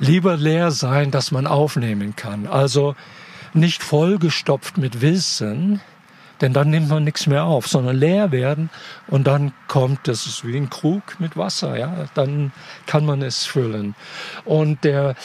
Lieber 0.00 0.36
leer 0.36 0.70
sein, 0.70 1.10
dass 1.10 1.30
man 1.30 1.46
aufnehmen 1.46 2.16
kann. 2.16 2.46
Also 2.46 2.96
nicht 3.54 3.82
vollgestopft 3.82 4.78
mit 4.78 5.00
Wissen, 5.00 5.80
denn 6.40 6.52
dann 6.52 6.70
nimmt 6.70 6.88
man 6.88 7.04
nichts 7.04 7.26
mehr 7.26 7.44
auf, 7.44 7.66
sondern 7.66 7.96
leer 7.96 8.32
werden 8.32 8.70
und 9.08 9.26
dann 9.26 9.52
kommt, 9.66 10.06
das 10.06 10.26
ist 10.26 10.46
wie 10.46 10.56
ein 10.56 10.70
Krug 10.70 11.18
mit 11.18 11.36
Wasser, 11.36 11.76
ja, 11.76 12.06
dann 12.14 12.52
kann 12.86 13.04
man 13.04 13.22
es 13.22 13.44
füllen. 13.44 13.94
Und 14.44 14.84
der 14.84 15.16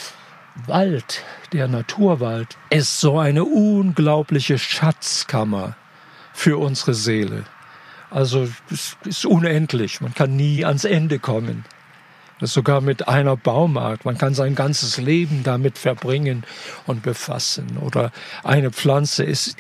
Wald, 0.68 1.24
der 1.52 1.68
Naturwald, 1.68 2.58
ist 2.70 3.00
so 3.00 3.20
eine 3.20 3.44
unglaubliche 3.44 4.60
Schatzkammer 4.60 5.76
für 6.34 6.58
unsere 6.58 6.94
Seele. 6.94 7.44
Also 8.10 8.48
es 8.70 8.96
ist 9.06 9.26
unendlich, 9.26 10.00
man 10.00 10.14
kann 10.14 10.36
nie 10.36 10.64
ans 10.64 10.86
Ende 10.86 11.20
kommen. 11.20 11.66
Sogar 12.40 12.82
mit 12.82 13.08
einer 13.08 13.38
Baumart. 13.38 14.06
Man 14.06 14.18
kann 14.18 14.34
sein 14.34 14.54
ganzes 14.54 14.98
Leben 14.98 15.44
damit 15.44 15.78
verbringen 15.78 16.44
und 16.86 17.02
befassen. 17.02 17.78
Oder 17.78 18.12
eine 18.44 18.72
Pflanze 18.72 19.24
ist, 19.24 19.56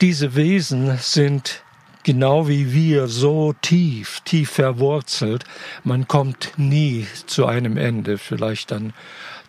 diese 0.00 0.34
Wesen 0.34 0.98
sind 0.98 1.62
genau 2.02 2.48
wie 2.48 2.72
wir 2.72 3.06
so 3.06 3.54
tief, 3.60 4.20
tief 4.24 4.50
verwurzelt. 4.50 5.44
Man 5.84 6.08
kommt 6.08 6.52
nie 6.56 7.06
zu 7.26 7.46
einem 7.46 7.76
Ende. 7.76 8.18
Vielleicht 8.18 8.72
dann 8.72 8.92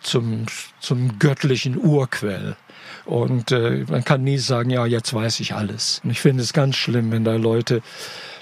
zum, 0.02 0.46
zum 0.80 1.18
göttlichen 1.18 1.78
Urquell. 1.78 2.56
Und 3.04 3.50
äh, 3.50 3.84
man 3.88 4.04
kann 4.04 4.22
nie 4.22 4.38
sagen, 4.38 4.70
ja, 4.70 4.86
jetzt 4.86 5.12
weiß 5.12 5.40
ich 5.40 5.54
alles. 5.54 6.00
Und 6.04 6.10
ich 6.10 6.20
finde 6.20 6.42
es 6.42 6.52
ganz 6.52 6.76
schlimm, 6.76 7.10
wenn 7.10 7.24
da 7.24 7.34
Leute 7.34 7.82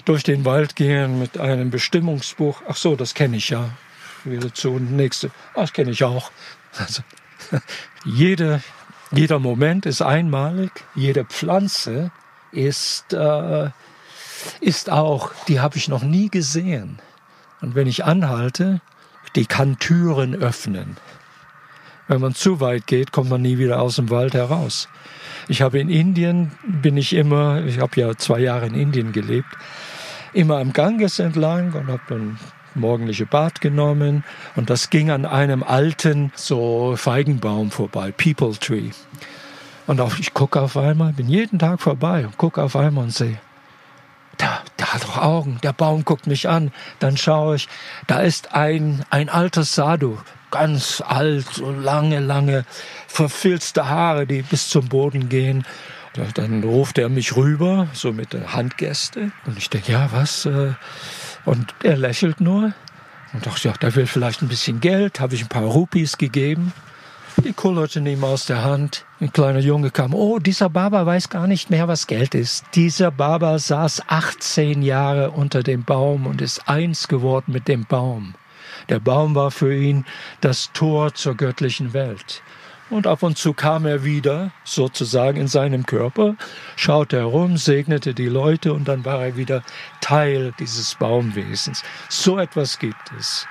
durch 0.05 0.23
den 0.23 0.45
Wald 0.45 0.75
gehen 0.75 1.19
mit 1.19 1.39
einem 1.39 1.71
Bestimmungsbuch. 1.71 2.61
Ach 2.67 2.75
so, 2.75 2.95
das 2.95 3.13
kenne 3.13 3.37
ich 3.37 3.49
ja. 3.49 3.69
Wieder 4.23 4.53
zu 4.53 4.71
und 4.71 4.91
nächste. 4.91 5.31
Ach, 5.53 5.61
das 5.61 5.73
kenne 5.73 5.91
ich 5.91 6.03
auch. 6.03 6.31
Also, 6.77 7.01
jede, 8.05 8.61
jeder 9.11 9.39
Moment 9.39 9.85
ist 9.85 10.01
einmalig. 10.01 10.71
Jede 10.93 11.25
Pflanze 11.25 12.11
ist, 12.51 13.13
äh, 13.13 13.69
ist 14.59 14.91
auch, 14.91 15.31
die 15.47 15.59
habe 15.59 15.77
ich 15.77 15.87
noch 15.87 16.03
nie 16.03 16.29
gesehen. 16.29 16.99
Und 17.61 17.73
wenn 17.73 17.87
ich 17.87 18.05
anhalte, 18.05 18.81
die 19.35 19.45
kann 19.45 19.79
Türen 19.79 20.35
öffnen. 20.35 20.97
Wenn 22.11 22.19
man 22.19 22.35
zu 22.35 22.59
weit 22.59 22.87
geht, 22.87 23.13
kommt 23.13 23.29
man 23.29 23.41
nie 23.41 23.57
wieder 23.57 23.81
aus 23.81 23.95
dem 23.95 24.09
Wald 24.09 24.33
heraus. 24.33 24.89
Ich 25.47 25.61
habe 25.61 25.79
in 25.79 25.87
Indien, 25.87 26.51
bin 26.61 26.97
ich 26.97 27.13
immer, 27.13 27.63
ich 27.63 27.79
habe 27.79 28.01
ja 28.01 28.17
zwei 28.17 28.39
Jahre 28.39 28.65
in 28.65 28.75
Indien 28.75 29.13
gelebt, 29.13 29.47
immer 30.33 30.57
am 30.57 30.73
Ganges 30.73 31.19
entlang 31.19 31.71
und 31.71 31.87
habe 31.87 32.01
dann 32.09 32.37
morgendliche 32.75 33.25
Bad 33.25 33.61
genommen 33.61 34.25
und 34.57 34.69
das 34.69 34.89
ging 34.89 35.09
an 35.09 35.25
einem 35.25 35.63
alten 35.63 36.33
so 36.35 36.97
Feigenbaum 36.97 37.71
vorbei, 37.71 38.11
People 38.11 38.57
Tree. 38.59 38.89
Und 39.87 40.01
auch 40.01 40.19
ich 40.19 40.33
gucke 40.33 40.59
auf 40.59 40.75
einmal, 40.75 41.13
bin 41.13 41.29
jeden 41.29 41.59
Tag 41.59 41.79
vorbei 41.79 42.25
und 42.25 42.37
gucke 42.37 42.61
auf 42.61 42.75
einmal 42.75 43.05
und 43.05 43.13
sehe, 43.13 43.39
da, 44.35 44.59
der 44.79 44.93
hat 44.93 45.03
doch 45.05 45.17
Augen, 45.17 45.59
der 45.63 45.71
Baum 45.71 46.03
guckt 46.03 46.27
mich 46.27 46.49
an. 46.49 46.73
Dann 46.99 47.15
schaue 47.15 47.55
ich, 47.55 47.69
da 48.07 48.19
ist 48.19 48.53
ein, 48.53 49.05
ein 49.09 49.29
alter 49.29 49.63
Sadhu, 49.63 50.17
ganz 50.51 51.01
alt, 51.05 51.45
so 51.53 51.71
lange, 51.71 52.19
lange 52.19 52.65
verfilzte 53.07 53.89
Haare, 53.89 54.27
die 54.27 54.41
bis 54.41 54.69
zum 54.69 54.87
Boden 54.89 55.29
gehen. 55.29 55.65
Dann 56.35 56.63
ruft 56.63 56.97
er 56.97 57.09
mich 57.09 57.35
rüber, 57.35 57.87
so 57.93 58.11
mit 58.11 58.33
der 58.33 58.53
Handgäste. 58.53 59.31
Und 59.45 59.57
ich 59.57 59.69
denke, 59.69 59.93
ja, 59.93 60.09
was? 60.11 60.45
Äh? 60.45 60.73
Und 61.45 61.73
er 61.83 61.95
lächelt 61.95 62.41
nur. 62.41 62.73
Und 63.33 63.45
dachte, 63.45 63.69
ja, 63.69 63.73
der 63.75 63.95
will 63.95 64.07
vielleicht 64.07 64.41
ein 64.41 64.49
bisschen 64.49 64.81
Geld. 64.81 65.21
Habe 65.21 65.35
ich 65.35 65.43
ein 65.43 65.47
paar 65.47 65.63
Rupees 65.63 66.17
gegeben. 66.17 66.73
Die 67.37 67.53
kullerten 67.53 68.05
ihm 68.05 68.23
aus 68.25 68.45
der 68.45 68.63
Hand. 68.63 69.05
Ein 69.21 69.31
kleiner 69.31 69.59
Junge 69.59 69.89
kam. 69.89 70.13
Oh, 70.13 70.37
dieser 70.37 70.69
Baba 70.69 71.05
weiß 71.05 71.29
gar 71.29 71.47
nicht 71.47 71.69
mehr, 71.69 71.87
was 71.87 72.07
Geld 72.07 72.35
ist. 72.35 72.65
Dieser 72.75 73.09
Baba 73.09 73.57
saß 73.57 74.03
18 74.07 74.81
Jahre 74.81 75.31
unter 75.31 75.63
dem 75.63 75.85
Baum 75.85 76.27
und 76.27 76.41
ist 76.41 76.67
eins 76.67 77.07
geworden 77.07 77.53
mit 77.53 77.69
dem 77.69 77.85
Baum. 77.85 78.35
Der 78.89 78.99
Baum 78.99 79.35
war 79.35 79.51
für 79.51 79.75
ihn 79.75 80.05
das 80.41 80.71
Tor 80.73 81.13
zur 81.13 81.35
göttlichen 81.35 81.93
Welt. 81.93 82.41
Und 82.91 83.07
ab 83.07 83.23
und 83.23 83.37
zu 83.37 83.53
kam 83.53 83.85
er 83.85 84.03
wieder, 84.03 84.51
sozusagen 84.65 85.39
in 85.39 85.47
seinem 85.47 85.85
Körper, 85.85 86.35
schaute 86.75 87.19
herum, 87.19 87.55
segnete 87.55 88.13
die 88.13 88.27
Leute 88.27 88.73
und 88.73 88.85
dann 88.85 89.05
war 89.05 89.23
er 89.23 89.37
wieder 89.37 89.63
Teil 90.01 90.53
dieses 90.59 90.95
Baumwesens. 90.95 91.83
So 92.09 92.37
etwas 92.37 92.79
gibt 92.79 93.11
es. 93.17 93.47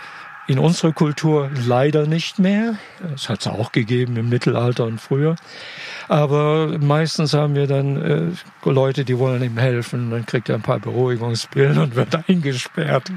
In 0.46 0.58
unserer 0.58 0.92
Kultur 0.92 1.50
leider 1.66 2.06
nicht 2.06 2.38
mehr. 2.38 2.74
Es 3.14 3.30
hat 3.30 3.40
es 3.40 3.46
auch 3.46 3.72
gegeben 3.72 4.16
im 4.16 4.28
Mittelalter 4.28 4.84
und 4.84 5.00
früher. 5.00 5.36
Aber 6.08 6.76
meistens 6.78 7.32
haben 7.32 7.54
wir 7.54 7.66
dann 7.66 8.34
äh, 8.64 8.68
Leute, 8.68 9.06
die 9.06 9.18
wollen 9.18 9.42
ihm 9.42 9.56
helfen. 9.56 10.10
Dann 10.10 10.26
kriegt 10.26 10.50
er 10.50 10.56
ein 10.56 10.62
paar 10.62 10.80
Beruhigungspillen 10.80 11.78
und 11.78 11.94
wird 11.94 12.18
eingesperrt. 12.28 13.10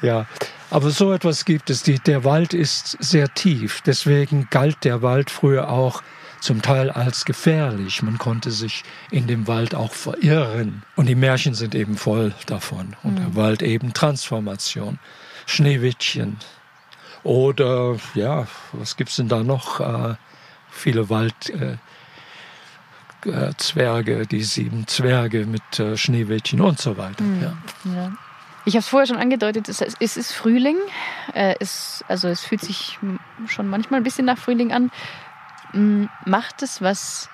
Ja, 0.00 0.26
aber 0.70 0.90
so 0.90 1.12
etwas 1.12 1.44
gibt 1.44 1.70
es. 1.70 1.82
Die, 1.82 1.98
der 1.98 2.24
Wald 2.24 2.54
ist 2.54 2.96
sehr 3.00 3.32
tief. 3.34 3.82
Deswegen 3.84 4.48
galt 4.50 4.84
der 4.84 5.02
Wald 5.02 5.30
früher 5.30 5.68
auch 5.68 6.02
zum 6.40 6.62
Teil 6.62 6.90
als 6.90 7.24
gefährlich. 7.24 8.02
Man 8.02 8.18
konnte 8.18 8.50
sich 8.50 8.84
in 9.10 9.26
dem 9.26 9.46
Wald 9.46 9.74
auch 9.74 9.92
verirren. 9.92 10.82
Und 10.96 11.06
die 11.06 11.14
Märchen 11.14 11.54
sind 11.54 11.74
eben 11.74 11.96
voll 11.96 12.34
davon. 12.46 12.96
Und 13.02 13.14
mhm. 13.14 13.16
der 13.16 13.36
Wald 13.36 13.62
eben 13.62 13.92
Transformation. 13.92 14.98
Schneewittchen. 15.46 16.38
Oder, 17.22 17.96
ja, 18.14 18.46
was 18.72 18.96
gibt's 18.96 19.16
denn 19.16 19.28
da 19.28 19.42
noch? 19.42 19.80
Äh, 19.80 20.14
viele 20.70 21.10
Waldzwerge, 21.10 21.78
äh, 23.26 24.22
äh, 24.22 24.26
die 24.26 24.42
sieben 24.42 24.86
Zwerge 24.86 25.46
mit 25.46 25.78
äh, 25.78 25.96
Schneewittchen 25.96 26.60
und 26.60 26.78
so 26.80 26.96
weiter. 26.96 27.22
Mhm. 27.24 27.42
Ja. 27.42 27.56
ja. 27.94 28.12
Ich 28.64 28.74
habe 28.74 28.80
es 28.80 28.88
vorher 28.88 29.06
schon 29.06 29.16
angedeutet, 29.16 29.68
es, 29.68 29.80
ist 29.80 30.32
Frühling. 30.32 30.76
Äh, 31.32 31.54
es, 31.60 32.04
also 32.08 32.28
es 32.28 32.40
fühlt 32.40 32.60
sich 32.60 32.98
schon 33.46 33.68
manchmal 33.68 34.00
ein 34.00 34.04
bisschen 34.04 34.26
nach 34.26 34.38
Frühling 34.38 34.72
an. 34.72 34.90
Macht 36.26 36.62
es 36.62 36.82
was 36.82 37.30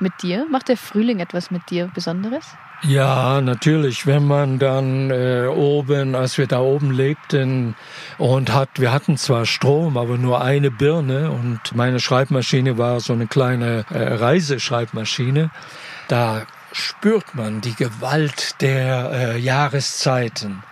mit 0.00 0.12
dir? 0.22 0.46
Macht 0.50 0.68
der 0.68 0.76
Frühling 0.76 1.20
etwas 1.20 1.50
mit 1.50 1.70
dir 1.70 1.90
Besonderes? 1.94 2.44
Ja, 2.82 3.40
natürlich. 3.42 4.06
Wenn 4.06 4.26
man 4.26 4.58
dann 4.58 5.10
äh, 5.10 5.46
oben, 5.46 6.14
als 6.14 6.38
wir 6.38 6.46
da 6.46 6.60
oben 6.60 6.90
lebten 6.90 7.74
und 8.16 8.52
hat, 8.54 8.80
wir 8.80 8.90
hatten 8.90 9.18
zwar 9.18 9.44
Strom, 9.44 9.98
aber 9.98 10.16
nur 10.16 10.42
eine 10.42 10.70
Birne 10.70 11.30
und 11.30 11.74
meine 11.74 12.00
Schreibmaschine 12.00 12.78
war 12.78 13.00
so 13.00 13.12
eine 13.12 13.26
kleine 13.26 13.84
äh, 13.90 14.14
Reiseschreibmaschine. 14.14 15.50
Da 16.08 16.46
spürt 16.72 17.34
man 17.34 17.60
die 17.60 17.74
Gewalt 17.74 18.60
der 18.60 19.10
äh, 19.12 19.38
Jahreszeiten. 19.38 20.62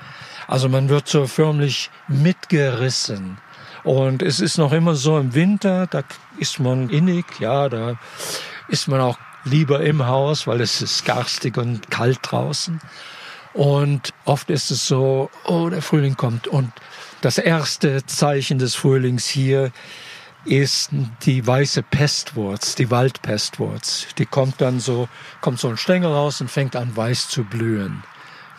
Also 0.46 0.68
man 0.68 0.88
wird 0.88 1.08
so 1.08 1.26
förmlich 1.26 1.90
mitgerissen. 2.08 3.38
Und 3.84 4.22
es 4.22 4.40
ist 4.40 4.58
noch 4.58 4.72
immer 4.72 4.94
so 4.94 5.18
im 5.18 5.34
Winter, 5.34 5.86
da 5.86 6.02
ist 6.38 6.58
man 6.58 6.90
innig, 6.90 7.24
ja, 7.38 7.68
da 7.68 7.98
ist 8.68 8.88
man 8.88 9.00
auch 9.00 9.18
lieber 9.44 9.80
im 9.80 10.06
Haus, 10.06 10.46
weil 10.46 10.60
es 10.60 10.82
ist 10.82 11.04
garstig 11.04 11.56
und 11.56 11.90
kalt 11.90 12.18
draußen. 12.22 12.80
Und 13.54 14.12
oft 14.24 14.50
ist 14.50 14.70
es 14.70 14.86
so, 14.86 15.30
oh, 15.44 15.68
der 15.68 15.82
Frühling 15.82 16.16
kommt. 16.16 16.48
Und 16.48 16.72
das 17.20 17.38
erste 17.38 18.04
Zeichen 18.06 18.58
des 18.58 18.74
Frühlings 18.74 19.26
hier 19.26 19.72
ist 20.48 20.90
die 21.22 21.46
weiße 21.46 21.82
Pestwurz, 21.82 22.74
die 22.74 22.90
Waldpestwurz. 22.90 24.06
Die 24.16 24.26
kommt 24.26 24.60
dann 24.60 24.80
so, 24.80 25.08
kommt 25.40 25.60
so 25.60 25.68
ein 25.68 25.76
Stängel 25.76 26.10
raus 26.10 26.40
und 26.40 26.50
fängt 26.50 26.74
an 26.74 26.96
weiß 26.96 27.28
zu 27.28 27.44
blühen. 27.44 28.02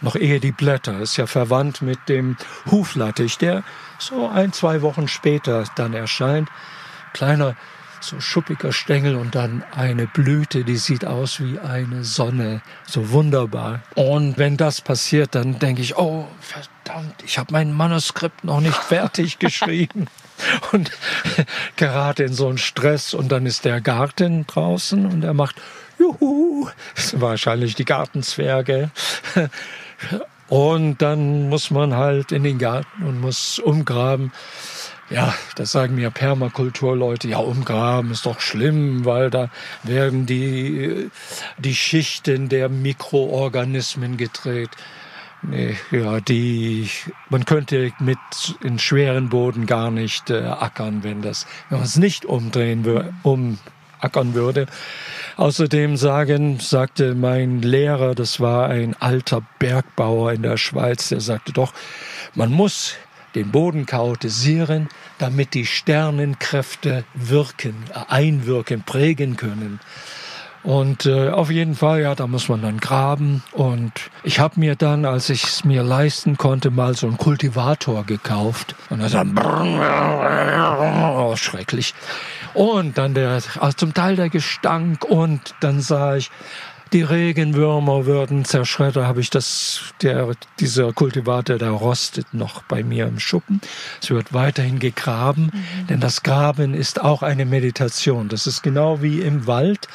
Noch 0.01 0.15
ehe 0.15 0.39
die 0.39 0.51
Blätter, 0.51 0.99
ist 0.99 1.17
ja 1.17 1.27
verwandt 1.27 1.81
mit 1.81 2.07
dem 2.07 2.37
Huflattich, 2.71 3.37
der 3.37 3.63
so 3.97 4.27
ein, 4.27 4.53
zwei 4.53 4.81
Wochen 4.81 5.07
später 5.07 5.65
dann 5.75 5.93
erscheint. 5.93 6.47
Kleiner 7.13 7.55
so 8.01 8.19
schuppiger 8.19 8.71
Stängel 8.71 9.15
und 9.15 9.35
dann 9.35 9.63
eine 9.75 10.07
Blüte, 10.07 10.63
die 10.63 10.77
sieht 10.77 11.05
aus 11.05 11.39
wie 11.39 11.59
eine 11.59 12.03
Sonne, 12.03 12.61
so 12.85 13.11
wunderbar. 13.11 13.81
Und 13.95 14.37
wenn 14.37 14.57
das 14.57 14.81
passiert, 14.81 15.35
dann 15.35 15.59
denke 15.59 15.81
ich, 15.81 15.97
oh 15.97 16.27
verdammt, 16.39 17.23
ich 17.23 17.37
habe 17.37 17.53
mein 17.53 17.73
Manuskript 17.73 18.43
noch 18.43 18.61
nicht 18.61 18.75
fertig 18.75 19.39
geschrieben 19.39 20.07
und 20.71 20.91
gerate 21.75 22.23
in 22.23 22.33
so 22.33 22.47
einen 22.47 22.57
Stress 22.57 23.13
und 23.13 23.31
dann 23.31 23.45
ist 23.45 23.65
der 23.65 23.81
Garten 23.81 24.47
draußen 24.47 25.05
und 25.05 25.23
er 25.23 25.33
macht 25.33 25.55
Juhu, 25.97 26.69
das 26.95 27.09
sind 27.09 27.21
wahrscheinlich 27.21 27.75
die 27.75 27.85
Gartenzwerge. 27.85 28.91
Und 30.49 31.01
dann 31.03 31.49
muss 31.49 31.69
man 31.69 31.95
halt 31.95 32.31
in 32.31 32.43
den 32.43 32.57
Garten 32.57 33.03
und 33.03 33.21
muss 33.21 33.59
umgraben. 33.59 34.31
Ja, 35.09 35.33
das 35.55 35.71
sagen 35.71 35.95
mir 35.95 36.11
Permakulturleute, 36.11 37.27
ja, 37.27 37.39
umgraben 37.39 38.11
ist 38.11 38.27
doch 38.27 38.39
schlimm, 38.39 39.05
weil 39.05 39.31
da 39.31 39.49
werden 39.83 40.27
die, 40.27 41.09
die 41.57 41.73
Schichten 41.73 42.47
der 42.47 42.69
Mikroorganismen 42.69 44.17
gedreht. 44.17 44.69
Nee, 45.41 45.77
ja, 45.89 46.19
die, 46.19 46.89
man 47.29 47.45
könnte 47.45 47.91
mit 47.99 48.19
in 48.61 48.77
schweren 48.77 49.29
Boden 49.29 49.65
gar 49.65 49.89
nicht 49.89 50.29
äh, 50.29 50.43
ackern, 50.43 51.01
wenn 51.03 51.21
das, 51.21 51.47
wenn 51.69 51.79
man 51.79 51.87
es 51.87 51.95
nicht 51.95 52.25
umdrehen 52.25 52.85
würde, 52.85 53.13
um 53.23 53.57
würde. 54.33 54.67
Außerdem 55.37 55.97
sagen, 55.97 56.59
sagte 56.59 57.15
mein 57.15 57.61
Lehrer, 57.61 58.15
das 58.15 58.39
war 58.39 58.69
ein 58.69 58.95
alter 58.99 59.41
Bergbauer 59.59 60.33
in 60.33 60.43
der 60.43 60.57
Schweiz, 60.57 61.09
der 61.09 61.21
sagte 61.21 61.51
doch, 61.51 61.73
man 62.35 62.51
muss 62.51 62.95
den 63.35 63.51
Boden 63.51 63.85
chaotisieren, 63.85 64.89
damit 65.17 65.53
die 65.53 65.65
Sternenkräfte 65.65 67.03
wirken, 67.13 67.75
einwirken, 68.07 68.83
prägen 68.83 69.37
können. 69.37 69.79
Und 70.61 71.05
äh, 71.05 71.29
auf 71.29 71.49
jeden 71.49 71.73
Fall, 71.73 72.01
ja, 72.01 72.15
da 72.15 72.27
muss 72.27 72.49
man 72.49 72.61
dann 72.61 72.79
graben. 72.79 73.43
Und 73.53 73.93
ich 74.23 74.39
habe 74.39 74.59
mir 74.59 74.75
dann, 74.75 75.05
als 75.05 75.29
ich 75.29 75.45
es 75.45 75.63
mir 75.63 75.83
leisten 75.83 76.37
konnte, 76.37 76.69
mal 76.69 76.95
so 76.95 77.07
einen 77.07 77.17
Kultivator 77.17 78.03
gekauft. 78.03 78.75
Und 78.89 78.99
das 79.01 79.13
dann 79.13 79.37
oh, 79.39 81.35
schrecklich. 81.37 81.93
Und 82.53 82.97
dann 82.97 83.13
der, 83.13 83.41
also 83.59 83.71
zum 83.77 83.93
Teil 83.93 84.17
der 84.17 84.29
Gestank. 84.29 85.05
Und 85.05 85.55
dann 85.61 85.79
sah 85.79 86.17
ich, 86.17 86.29
die 86.93 87.03
Regenwürmer 87.03 88.05
würden 88.05 88.45
zerschreddert, 88.45 89.05
habe 89.05 89.21
ich 89.21 89.29
das, 89.29 89.93
der, 90.01 90.31
dieser 90.59 90.91
Kultivator, 90.93 91.57
der 91.57 91.71
rostet 91.71 92.33
noch 92.33 92.63
bei 92.63 92.83
mir 92.83 93.07
im 93.07 93.19
Schuppen. 93.19 93.61
Es 94.01 94.09
wird 94.09 94.33
weiterhin 94.33 94.79
gegraben, 94.79 95.51
mhm. 95.53 95.87
denn 95.87 95.99
das 95.99 96.23
Graben 96.23 96.73
ist 96.73 97.01
auch 97.01 97.21
eine 97.21 97.45
Meditation. 97.45 98.29
Das 98.29 98.47
ist 98.47 98.63
genau 98.63 99.01
wie 99.01 99.21
im 99.21 99.45
Wald. 99.47 99.87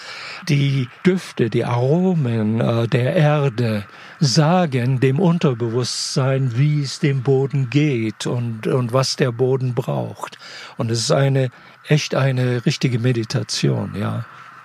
Die 0.48 0.88
Düfte, 1.04 1.50
die 1.50 1.64
Aromen 1.64 2.60
äh, 2.60 2.86
der 2.86 3.14
Erde 3.16 3.84
sagen 4.20 5.00
dem 5.00 5.18
Unterbewusstsein, 5.18 6.56
wie 6.56 6.82
es 6.82 7.00
dem 7.00 7.22
Boden 7.22 7.70
geht 7.70 8.26
und, 8.26 8.66
und 8.66 8.92
was 8.92 9.16
der 9.16 9.32
Boden 9.32 9.74
braucht. 9.74 10.38
Und 10.76 10.90
es 10.90 11.00
ist 11.00 11.12
eine, 11.12 11.50
echt 11.86 12.14
eine 12.14 12.64
richtige 12.64 12.98
Meditation, 12.98 13.94
ja. 13.98 14.24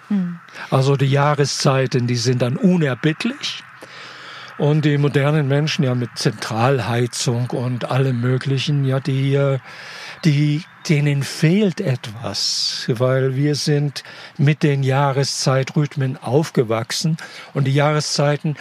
Hm. 0.10 0.40
Also 0.70 0.96
die 0.96 1.10
Jahreszeiten, 1.10 2.08
die 2.08 2.18
sind 2.18 2.42
dann 2.42 2.58
unerbittlich. 2.58 3.64
Und 4.60 4.84
die 4.84 4.98
modernen 4.98 5.48
Menschen 5.48 5.86
ja 5.86 5.96
mit 5.96 6.10
Zentralheizung 6.16 7.50
und 7.52 7.90
allem 7.90 8.20
Möglichen, 8.20 8.84
ja, 8.84 9.00
die, 9.00 9.34
äh, 9.34 9.60
die, 10.26 10.64
denen 10.90 11.24
fehlt 11.24 11.80
etwas, 11.80 12.86
weil 12.90 13.38
wir 13.38 13.56
sind 13.56 14.04
mit 14.38 14.64
den 14.64 14.84
Jahreszeitrhythmen 14.84 16.18
aufgewachsen 16.18 17.16
und 17.54 17.68
die 17.68 17.74
Jahreszeiten, 17.74 18.58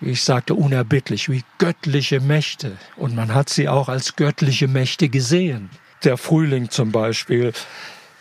wie 0.00 0.10
ich 0.10 0.22
sagte, 0.22 0.54
unerbittlich, 0.54 1.30
wie 1.30 1.42
göttliche 1.56 2.20
Mächte. 2.20 2.76
Und 2.96 3.16
man 3.16 3.34
hat 3.34 3.48
sie 3.48 3.70
auch 3.70 3.88
als 3.88 4.16
göttliche 4.16 4.68
Mächte 4.68 5.08
gesehen. 5.08 5.70
Der 6.04 6.18
Frühling 6.18 6.68
zum 6.68 6.92
Beispiel, 6.92 7.54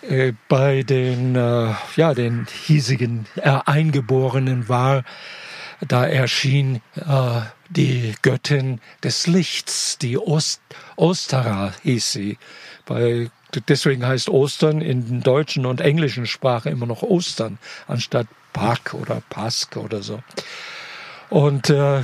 äh, 0.02 0.34
bei 0.48 0.84
den, 0.84 1.36
äh, 1.36 1.74
ja, 1.96 2.14
den 2.14 2.48
hiesigen 2.66 3.26
äh, 3.36 3.60
Eingeborenen 3.66 4.70
war, 4.70 5.04
da 5.88 6.06
erschien 6.06 6.82
äh, 6.96 7.42
die 7.70 8.16
Göttin 8.22 8.80
des 9.04 9.28
Lichts, 9.28 9.98
die 9.98 10.18
Ost 10.18 10.62
Ostara 10.96 11.74
hieß 11.84 12.12
sie. 12.12 12.38
Bei, 12.86 13.30
deswegen 13.68 14.06
heißt 14.06 14.30
Ostern 14.30 14.82
in 14.82 15.22
deutschen 15.22 15.66
und 15.66 15.82
englischen 15.82 16.26
Sprache 16.26 16.70
immer 16.70 16.86
noch 16.86 17.04
Ostern, 17.04 17.58
anstatt 17.88 18.28
Pak 18.54 18.94
oder 18.94 19.22
Pask 19.30 19.78
oder 19.78 20.02
so. 20.02 20.22
Und 21.30 21.70
äh, 21.70 22.04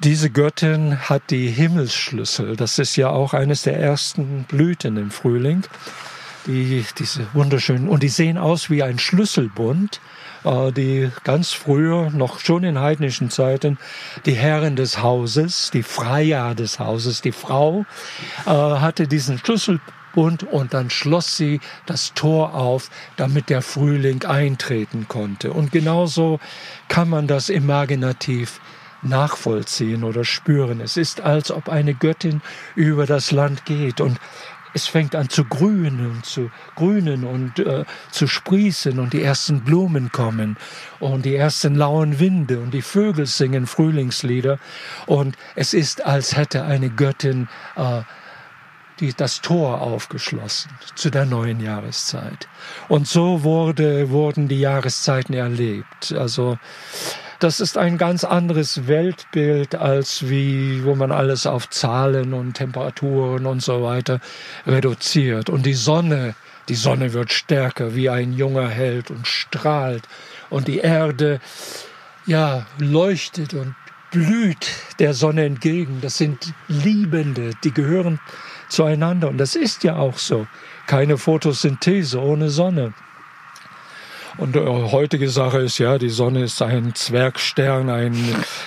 diese 0.00 0.30
Göttin 0.30 1.08
hat 1.08 1.30
die 1.30 1.48
Himmelsschlüssel. 1.48 2.56
Das 2.56 2.78
ist 2.78 2.96
ja 2.96 3.10
auch 3.10 3.34
eines 3.34 3.62
der 3.62 3.78
ersten 3.78 4.44
Blüten 4.44 4.96
im 4.96 5.10
Frühling 5.10 5.64
die, 6.48 6.84
diese 6.98 7.26
wunderschönen, 7.34 7.88
und 7.88 8.02
die 8.02 8.08
sehen 8.08 8.38
aus 8.38 8.70
wie 8.70 8.82
ein 8.82 8.98
Schlüsselbund, 8.98 10.00
äh, 10.44 10.72
die 10.72 11.10
ganz 11.22 11.52
früher, 11.52 12.10
noch 12.10 12.40
schon 12.40 12.64
in 12.64 12.80
heidnischen 12.80 13.30
Zeiten, 13.30 13.78
die 14.26 14.32
Herren 14.32 14.74
des 14.74 15.02
Hauses, 15.02 15.70
die 15.72 15.82
Freier 15.82 16.54
des 16.54 16.80
Hauses, 16.80 17.20
die 17.20 17.32
Frau, 17.32 17.84
äh, 18.46 18.50
hatte 18.50 19.06
diesen 19.06 19.38
Schlüsselbund 19.38 20.42
und 20.50 20.74
dann 20.74 20.90
schloss 20.90 21.36
sie 21.36 21.60
das 21.86 22.14
Tor 22.14 22.54
auf, 22.54 22.90
damit 23.16 23.50
der 23.50 23.62
Frühling 23.62 24.24
eintreten 24.24 25.06
konnte. 25.06 25.52
Und 25.52 25.70
genauso 25.70 26.40
kann 26.88 27.08
man 27.08 27.26
das 27.26 27.50
imaginativ 27.50 28.60
nachvollziehen 29.02 30.02
oder 30.02 30.24
spüren. 30.24 30.80
Es 30.80 30.96
ist, 30.96 31.20
als 31.20 31.50
ob 31.52 31.68
eine 31.68 31.94
Göttin 31.94 32.40
über 32.74 33.06
das 33.06 33.30
Land 33.30 33.64
geht 33.64 34.00
und 34.00 34.18
es 34.74 34.86
fängt 34.86 35.14
an 35.14 35.28
zu 35.28 35.44
grünen, 35.44 36.22
zu 36.22 36.50
grünen 36.76 37.24
und 37.24 37.58
äh, 37.58 37.84
zu 38.10 38.26
sprießen 38.26 38.98
und 38.98 39.12
die 39.12 39.22
ersten 39.22 39.60
Blumen 39.60 40.12
kommen 40.12 40.56
und 41.00 41.24
die 41.24 41.36
ersten 41.36 41.74
lauen 41.74 42.20
Winde 42.20 42.60
und 42.60 42.72
die 42.72 42.82
Vögel 42.82 43.26
singen 43.26 43.66
Frühlingslieder 43.66 44.58
und 45.06 45.36
es 45.54 45.74
ist, 45.74 46.04
als 46.04 46.36
hätte 46.36 46.64
eine 46.64 46.90
Göttin 46.90 47.48
äh, 47.76 48.02
die, 49.00 49.14
das 49.14 49.40
Tor 49.40 49.80
aufgeschlossen 49.80 50.70
zu 50.94 51.10
der 51.10 51.24
neuen 51.24 51.60
Jahreszeit. 51.60 52.48
Und 52.88 53.06
so 53.06 53.44
wurde, 53.44 54.10
wurden 54.10 54.48
die 54.48 54.60
Jahreszeiten 54.60 55.34
erlebt. 55.34 56.12
Also 56.16 56.58
das 57.38 57.60
ist 57.60 57.78
ein 57.78 57.98
ganz 57.98 58.24
anderes 58.24 58.88
Weltbild 58.88 59.74
als 59.74 60.28
wie, 60.28 60.84
wo 60.84 60.94
man 60.94 61.12
alles 61.12 61.46
auf 61.46 61.70
Zahlen 61.70 62.34
und 62.34 62.54
Temperaturen 62.54 63.46
und 63.46 63.62
so 63.62 63.82
weiter 63.82 64.20
reduziert. 64.66 65.48
Und 65.48 65.64
die 65.64 65.74
Sonne, 65.74 66.34
die 66.68 66.74
Sonne 66.74 67.12
wird 67.12 67.32
stärker 67.32 67.94
wie 67.94 68.10
ein 68.10 68.32
junger 68.32 68.68
Held 68.68 69.10
und 69.10 69.26
strahlt. 69.26 70.02
Und 70.50 70.66
die 70.66 70.78
Erde, 70.78 71.40
ja, 72.26 72.66
leuchtet 72.78 73.54
und 73.54 73.74
blüht 74.10 74.70
der 74.98 75.14
Sonne 75.14 75.44
entgegen. 75.44 76.00
Das 76.00 76.18
sind 76.18 76.52
Liebende, 76.66 77.52
die 77.62 77.72
gehören 77.72 78.18
zueinander. 78.68 79.28
Und 79.28 79.38
das 79.38 79.54
ist 79.54 79.84
ja 79.84 79.96
auch 79.96 80.18
so. 80.18 80.46
Keine 80.86 81.18
Photosynthese 81.18 82.20
ohne 82.20 82.50
Sonne. 82.50 82.94
Und 84.38 84.54
äh, 84.54 84.60
heutige 84.60 85.28
Sache 85.28 85.58
ist 85.58 85.78
ja, 85.78 85.98
die 85.98 86.10
Sonne 86.10 86.44
ist 86.44 86.62
ein 86.62 86.94
Zwergstern, 86.94 87.90
ein 87.90 88.14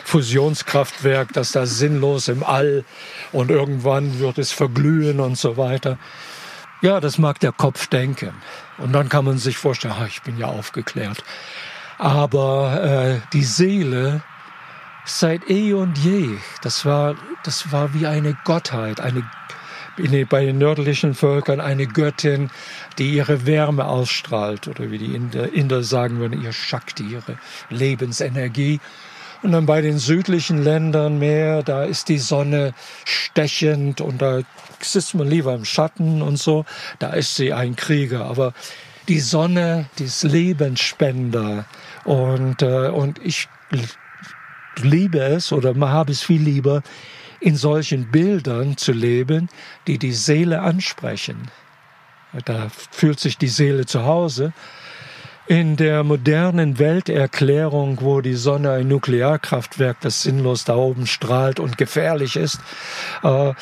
Fusionskraftwerk, 0.03 1.31
das 1.34 1.53
da 1.53 1.65
sinnlos 1.65 2.27
im 2.27 2.43
All 2.43 2.84
und 3.31 3.49
irgendwann 3.49 4.19
wird 4.19 4.38
es 4.38 4.51
verglühen 4.51 5.21
und 5.21 5.38
so 5.38 5.55
weiter. 5.55 5.97
Ja, 6.81 6.99
das 6.99 7.17
mag 7.17 7.39
der 7.39 7.53
Kopf 7.53 7.88
denken. 7.88 8.34
Und 8.79 8.91
dann 8.91 9.07
kann 9.07 9.23
man 9.23 9.38
sich 9.38 9.57
vorstellen, 9.57 9.93
ach, 9.97 10.07
ich 10.07 10.21
bin 10.23 10.38
ja 10.38 10.47
aufgeklärt. 10.47 11.23
Aber 11.97 12.84
äh, 12.84 13.27
die 13.31 13.43
Seele 13.43 14.23
seit 15.05 15.49
eh 15.49 15.73
und 15.73 15.97
je, 15.99 16.38
das 16.63 16.86
war, 16.86 17.15
das 17.43 17.71
war 17.71 17.93
wie 17.93 18.07
eine 18.07 18.36
Gottheit, 18.43 18.99
eine 18.99 19.23
bei 20.30 20.45
den 20.45 20.58
nördlichen 20.58 21.13
Völkern 21.13 21.60
eine 21.60 21.88
Göttin, 21.88 22.49
die 22.97 23.12
ihre 23.12 23.45
Wärme 23.45 23.86
ausstrahlt, 23.86 24.67
oder 24.67 24.91
wie 24.91 24.97
die 24.97 25.15
Inder, 25.15 25.54
Inder 25.54 25.84
sagen 25.84 26.19
würden, 26.19 26.41
ihr 26.41 26.54
Shakti, 26.54 27.04
ihre 27.04 27.38
Lebensenergie. 27.69 28.80
Und 29.43 29.54
dann 29.54 29.65
bei 29.65 29.82
den 29.82 29.97
südlichen 29.97 30.63
Ländern 30.63 31.17
mehr, 31.17 31.63
da 31.63 31.84
ist 31.84 32.10
die 32.10 32.19
Sonne 32.19 32.73
stechend 33.06 33.99
und 33.99 34.21
da 34.21 34.41
sitzt 34.80 35.15
man 35.15 35.27
lieber 35.27 35.56
im 35.56 35.65
Schatten 35.65 36.21
und 36.21 36.38
so. 36.38 36.65
Da 36.99 37.12
ist 37.13 37.36
sie 37.36 37.51
ein 37.51 37.75
Krieger. 37.75 38.25
Aber 38.25 38.54
die 39.08 39.19
Sonne, 39.19 39.89
die 39.97 40.04
ist 40.04 40.23
Lebensspender. 40.23 41.65
Und, 42.04 42.62
äh, 42.62 42.89
und 42.89 43.19
ich 43.23 43.49
liebe 44.82 45.19
es 45.19 45.51
oder 45.51 45.75
habe 45.89 46.12
es 46.12 46.21
viel 46.21 46.41
lieber, 46.41 46.84
in 47.41 47.56
solchen 47.56 48.12
Bildern 48.12 48.77
zu 48.77 48.91
leben, 48.93 49.49
die 49.88 49.97
die 49.97 50.13
Seele 50.13 50.62
ansprechen. 50.62 51.49
Da 52.45 52.67
fühlt 52.91 53.19
sich 53.19 53.38
die 53.38 53.47
Seele 53.47 53.86
zu 53.86 54.06
Hause. 54.06 54.54
In 55.47 55.75
der 55.75 56.04
modernen 56.04 56.80
Welterklärung, 56.80 57.97
wo 57.99 58.21
die 58.21 58.36
Sonne 58.36 58.71
ein 58.71 58.88
Nuklearkraftwerk, 58.88 59.99
das 59.99 60.21
sinnlos 60.21 60.63
da 60.63 60.75
oben 60.75 61.08
strahlt 61.08 61.60
und 61.60 61.77
gefährlich 61.77 62.38
ist, 62.38 62.60
äh, 63.23 63.54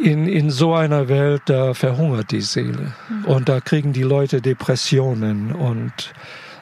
in, 0.00 0.26
in 0.26 0.50
so 0.50 0.74
einer 0.74 1.08
Welt, 1.08 1.42
da 1.46 1.74
verhungert 1.74 2.30
die 2.30 2.40
Seele. 2.40 2.94
Mhm. 3.08 3.24
Und 3.26 3.48
da 3.48 3.60
kriegen 3.60 3.92
die 3.92 4.04
Leute 4.04 4.40
Depressionen 4.40 5.52
und 5.52 6.14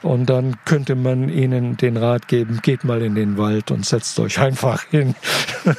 und 0.03 0.31
dann 0.31 0.57
könnte 0.65 0.95
man 0.95 1.29
ihnen 1.29 1.77
den 1.77 1.99
Rat 1.99 2.27
geben, 2.27 2.61
geht 2.63 2.85
mal 2.85 3.03
in 3.03 3.15
den 3.15 3.37
Wald 3.37 3.71
und 3.71 3.85
setzt 3.85 4.19
euch 4.19 4.39
einfach 4.39 4.85
hin. 4.85 5.15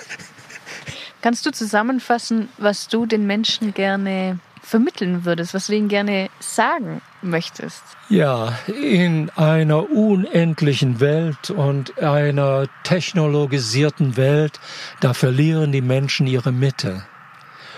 Kannst 1.22 1.46
du 1.46 1.52
zusammenfassen, 1.52 2.50
was 2.58 2.88
du 2.88 3.06
den 3.06 3.28
Menschen 3.28 3.74
gerne 3.74 4.40
vermitteln 4.64 5.26
würdest, 5.26 5.54
was 5.54 5.68
du 5.68 5.76
ihnen 5.76 5.88
gerne 5.88 6.30
sagen 6.40 7.02
möchtest? 7.22 7.84
Ja, 8.10 8.58
in 8.68 9.30
einer 9.36 9.90
unendlichen 9.92 11.00
Welt 11.00 11.50
und 11.52 12.02
einer 12.02 12.66
technologisierten 12.84 14.18
Welt, 14.18 14.60
da 15.00 15.14
verlieren 15.14 15.72
die 15.72 15.82
Menschen 15.82 16.26
ihre 16.26 16.52
Mitte. 16.52 17.04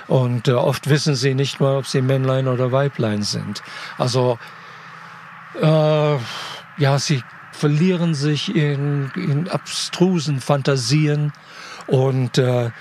Und 0.08 0.48
äh, 0.48 0.54
oft 0.54 0.90
wissen 0.90 1.16
sie 1.16 1.34
nicht 1.34 1.60
mal, 1.60 1.78
ob 1.78 1.88
sie 1.88 2.02
Männlein 2.02 2.48
oder 2.48 2.72
Weiblein 2.72 3.24
sind. 3.24 3.62
Also, 3.98 4.38
äh, 5.62 6.18
ja, 6.78 7.00
sie 7.00 7.24
verlieren 7.52 8.14
sich 8.14 8.56
in, 8.56 9.12
in 9.16 9.48
abstrusen 9.50 10.42
Fantasien 10.42 11.32
und 11.88 12.38
äh, 12.38 12.72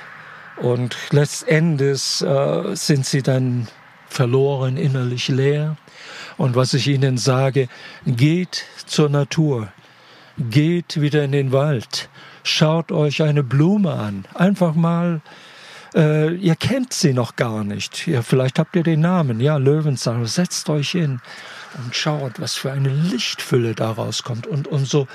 und 0.62 0.96
letztendlich 1.11 2.22
äh, 2.22 2.75
sind 2.75 3.05
sie 3.05 3.22
dann 3.22 3.68
verloren, 4.09 4.77
innerlich 4.77 5.29
leer. 5.29 5.77
Und 6.37 6.55
was 6.55 6.75
ich 6.75 6.88
ihnen 6.88 7.18
sage, 7.18 7.68
geht 8.07 8.64
zur 8.87 9.09
Natur, 9.09 9.72
geht 10.38 11.01
wieder 11.01 11.25
in 11.25 11.33
den 11.33 11.53
Wald, 11.53 12.09
schaut 12.44 12.92
euch 12.92 13.22
eine 13.22 13.42
Blume 13.42 13.92
an, 13.92 14.25
einfach 14.35 14.75
mal 14.75 15.20
äh, 15.94 16.35
ihr 16.37 16.57
kennt 16.57 16.92
sie 16.92 17.12
noch 17.12 17.37
gar 17.37 17.64
nicht. 17.64 18.07
Ja, 18.07 18.22
vielleicht 18.22 18.59
habt 18.59 18.77
ihr 18.77 18.83
den 18.83 19.01
Namen, 19.01 19.40
ja, 19.40 19.59
Löwenzahn. 19.59 20.25
Setzt 20.25 20.70
euch 20.70 20.90
hin 20.90 21.20
und 21.85 21.94
schaut, 21.94 22.40
was 22.40 22.55
für 22.55 22.72
eine 22.72 22.88
Lichtfülle 22.88 23.75
daraus 23.75 24.22
kommt. 24.22 24.46
Und 24.46 24.68
umso 24.68 25.07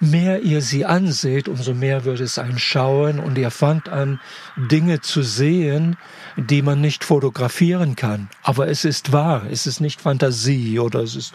mehr 0.00 0.42
ihr 0.42 0.60
sie 0.60 0.84
anseht, 0.84 1.48
umso 1.48 1.74
mehr 1.74 2.04
wird 2.04 2.20
es 2.20 2.38
ein 2.38 2.58
Schauen 2.58 3.18
und 3.18 3.38
ihr 3.38 3.50
fangt 3.50 3.88
an, 3.88 4.20
Dinge 4.56 5.00
zu 5.00 5.22
sehen, 5.22 5.96
die 6.36 6.62
man 6.62 6.80
nicht 6.80 7.04
fotografieren 7.04 7.96
kann. 7.96 8.28
Aber 8.42 8.68
es 8.68 8.84
ist 8.84 9.12
wahr, 9.12 9.46
es 9.50 9.66
ist 9.66 9.80
nicht 9.80 10.00
Fantasie 10.00 10.78
oder 10.78 11.00
es 11.00 11.16
ist, 11.16 11.34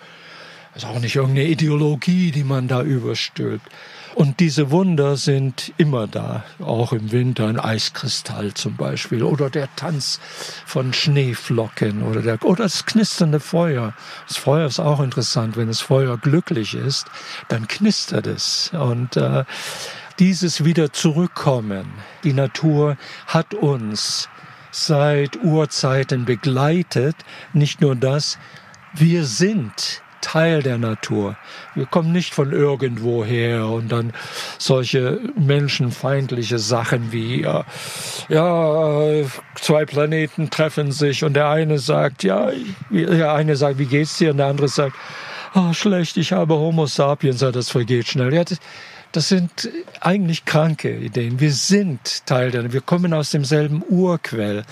es 0.73 0.83
ist 0.83 0.89
auch 0.89 0.99
nicht 0.99 1.15
irgendeine 1.15 1.47
Ideologie, 1.47 2.31
die 2.31 2.43
man 2.43 2.67
da 2.67 2.81
überstülpt. 2.81 3.67
Und 4.15 4.41
diese 4.41 4.71
Wunder 4.71 5.15
sind 5.15 5.73
immer 5.77 6.05
da, 6.05 6.43
auch 6.59 6.91
im 6.91 7.11
Winter 7.11 7.47
ein 7.47 7.59
Eiskristall 7.59 8.53
zum 8.53 8.75
Beispiel 8.75 9.23
oder 9.23 9.49
der 9.49 9.73
Tanz 9.75 10.19
von 10.65 10.93
Schneeflocken 10.93 12.03
oder, 12.03 12.21
der, 12.21 12.43
oder 12.43 12.63
das 12.63 12.85
knisternde 12.85 13.39
Feuer. 13.39 13.93
Das 14.27 14.37
Feuer 14.37 14.67
ist 14.67 14.79
auch 14.79 14.99
interessant. 14.99 15.55
Wenn 15.55 15.67
das 15.67 15.79
Feuer 15.79 16.17
glücklich 16.17 16.73
ist, 16.73 17.05
dann 17.47 17.67
knistert 17.67 18.27
es. 18.27 18.71
Und 18.73 19.15
äh, 19.15 19.45
dieses 20.19 20.65
wieder 20.65 20.91
zurückkommen. 20.91 21.85
Die 22.23 22.33
Natur 22.33 22.97
hat 23.27 23.53
uns 23.53 24.27
seit 24.71 25.41
Urzeiten 25.41 26.25
begleitet. 26.25 27.15
Nicht 27.53 27.79
nur 27.79 27.95
das, 27.95 28.37
wir 28.93 29.25
sind 29.25 30.01
Teil 30.21 30.63
der 30.63 30.77
Natur. 30.77 31.35
Wir 31.75 31.85
kommen 31.85 32.11
nicht 32.11 32.33
von 32.33 32.51
irgendwoher 32.51 33.67
und 33.67 33.91
dann 33.91 34.13
solche 34.57 35.19
menschenfeindliche 35.35 36.59
Sachen 36.59 37.11
wie, 37.11 37.41
ja, 37.41 37.65
ja, 38.29 39.25
zwei 39.55 39.85
Planeten 39.85 40.49
treffen 40.49 40.91
sich 40.91 41.23
und 41.23 41.33
der 41.33 41.49
eine 41.49 41.79
sagt, 41.79 42.23
ja, 42.23 42.51
der 42.89 43.33
eine 43.33 43.55
sagt, 43.55 43.77
wie 43.77 43.85
geht's 43.85 44.17
dir? 44.17 44.31
Und 44.31 44.37
der 44.37 44.47
andere 44.47 44.67
sagt, 44.67 44.95
oh, 45.55 45.73
schlecht, 45.73 46.17
ich 46.17 46.31
habe 46.31 46.55
Homo 46.55 46.85
sapiens, 46.85 47.39
das 47.39 47.69
vergeht 47.69 48.07
schnell. 48.07 48.33
Ja, 48.33 48.43
das, 48.43 48.59
das 49.11 49.27
sind 49.27 49.69
eigentlich 49.99 50.45
kranke 50.45 50.95
Ideen. 50.95 51.39
Wir 51.39 51.51
sind 51.51 52.25
Teil 52.25 52.51
der, 52.51 52.71
wir 52.71 52.81
kommen 52.81 53.13
aus 53.13 53.31
demselben 53.31 53.83
Urquell. 53.89 54.63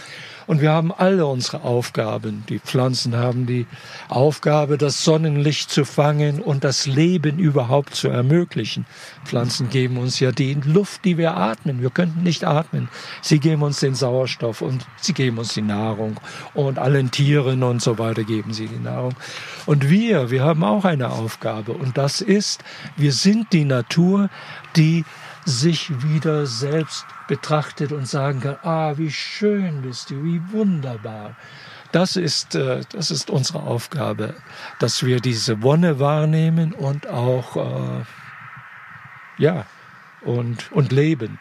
Und 0.49 0.61
wir 0.61 0.71
haben 0.71 0.91
alle 0.91 1.27
unsere 1.27 1.61
Aufgaben. 1.61 2.43
Die 2.49 2.57
Pflanzen 2.57 3.15
haben 3.15 3.45
die 3.45 3.67
Aufgabe, 4.07 4.79
das 4.79 5.03
Sonnenlicht 5.03 5.69
zu 5.69 5.85
fangen 5.85 6.41
und 6.41 6.63
das 6.63 6.87
Leben 6.87 7.37
überhaupt 7.37 7.93
zu 7.93 8.07
ermöglichen. 8.07 8.87
Pflanzen 9.25 9.69
geben 9.69 9.99
uns 9.99 10.19
ja 10.19 10.31
die 10.31 10.55
Luft, 10.55 11.05
die 11.05 11.19
wir 11.19 11.37
atmen. 11.37 11.83
Wir 11.83 11.91
könnten 11.91 12.23
nicht 12.23 12.45
atmen. 12.45 12.89
Sie 13.21 13.37
geben 13.37 13.61
uns 13.61 13.79
den 13.79 13.93
Sauerstoff 13.93 14.63
und 14.63 14.87
sie 14.99 15.13
geben 15.13 15.37
uns 15.37 15.53
die 15.53 15.61
Nahrung. 15.61 16.19
Und 16.55 16.79
allen 16.79 17.11
Tieren 17.11 17.61
und 17.61 17.83
so 17.83 17.99
weiter 17.99 18.23
geben 18.23 18.51
sie 18.51 18.65
die 18.65 18.79
Nahrung. 18.79 19.13
Und 19.67 19.87
wir, 19.87 20.31
wir 20.31 20.43
haben 20.43 20.63
auch 20.63 20.83
eine 20.83 21.11
Aufgabe. 21.11 21.73
Und 21.73 21.95
das 21.99 22.21
ist, 22.21 22.63
wir 22.97 23.13
sind 23.13 23.53
die 23.53 23.65
Natur, 23.65 24.31
die 24.75 25.05
sich 25.45 26.03
wieder 26.03 26.45
selbst 26.45 27.05
betrachtet 27.27 27.91
und 27.91 28.07
sagen 28.07 28.41
kann, 28.41 28.57
ah, 28.63 28.97
wie 28.97 29.11
schön 29.11 29.81
bist 29.81 30.09
du, 30.09 30.23
wie 30.23 30.41
wunderbar. 30.51 31.35
Das 31.91 32.15
ist, 32.15 32.55
äh, 32.55 32.81
das 32.91 33.09
ist 33.09 33.29
unsere 33.29 33.61
Aufgabe, 33.61 34.35
dass 34.79 35.03
wir 35.03 35.19
diese 35.19 35.63
Wonne 35.63 35.99
wahrnehmen 35.99 36.73
und 36.73 37.07
auch, 37.07 37.55
äh, 37.55 38.03
ja, 39.37 39.65
und, 40.21 40.71
und 40.71 40.91
leben. 40.91 41.39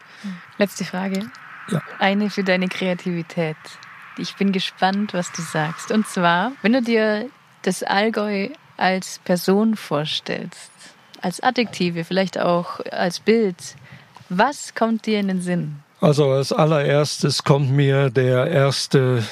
Letzte 0.57 0.85
Frage. 0.85 1.29
Ja. 1.69 1.81
Eine 1.99 2.29
für 2.29 2.43
deine 2.43 2.67
Kreativität. 2.67 3.57
Ich 4.17 4.35
bin 4.35 4.51
gespannt, 4.51 5.13
was 5.13 5.31
du 5.31 5.41
sagst. 5.41 5.91
Und 5.91 6.07
zwar, 6.07 6.53
wenn 6.61 6.73
du 6.73 6.81
dir 6.81 7.29
das 7.61 7.83
Allgäu 7.83 8.49
als 8.77 9.19
Person 9.19 9.75
vorstellst, 9.75 10.71
als 11.21 11.41
Adjektive, 11.41 12.05
vielleicht 12.05 12.39
auch 12.39 12.79
als 12.91 13.19
Bild, 13.19 13.75
was 14.29 14.73
kommt 14.75 15.05
dir 15.05 15.19
in 15.19 15.27
den 15.27 15.41
Sinn? 15.41 15.79
Also 16.01 16.29
als 16.29 16.53
allererstes 16.53 17.43
kommt 17.43 17.71
mir 17.71 18.09
der 18.09 18.47
erste 18.47 19.23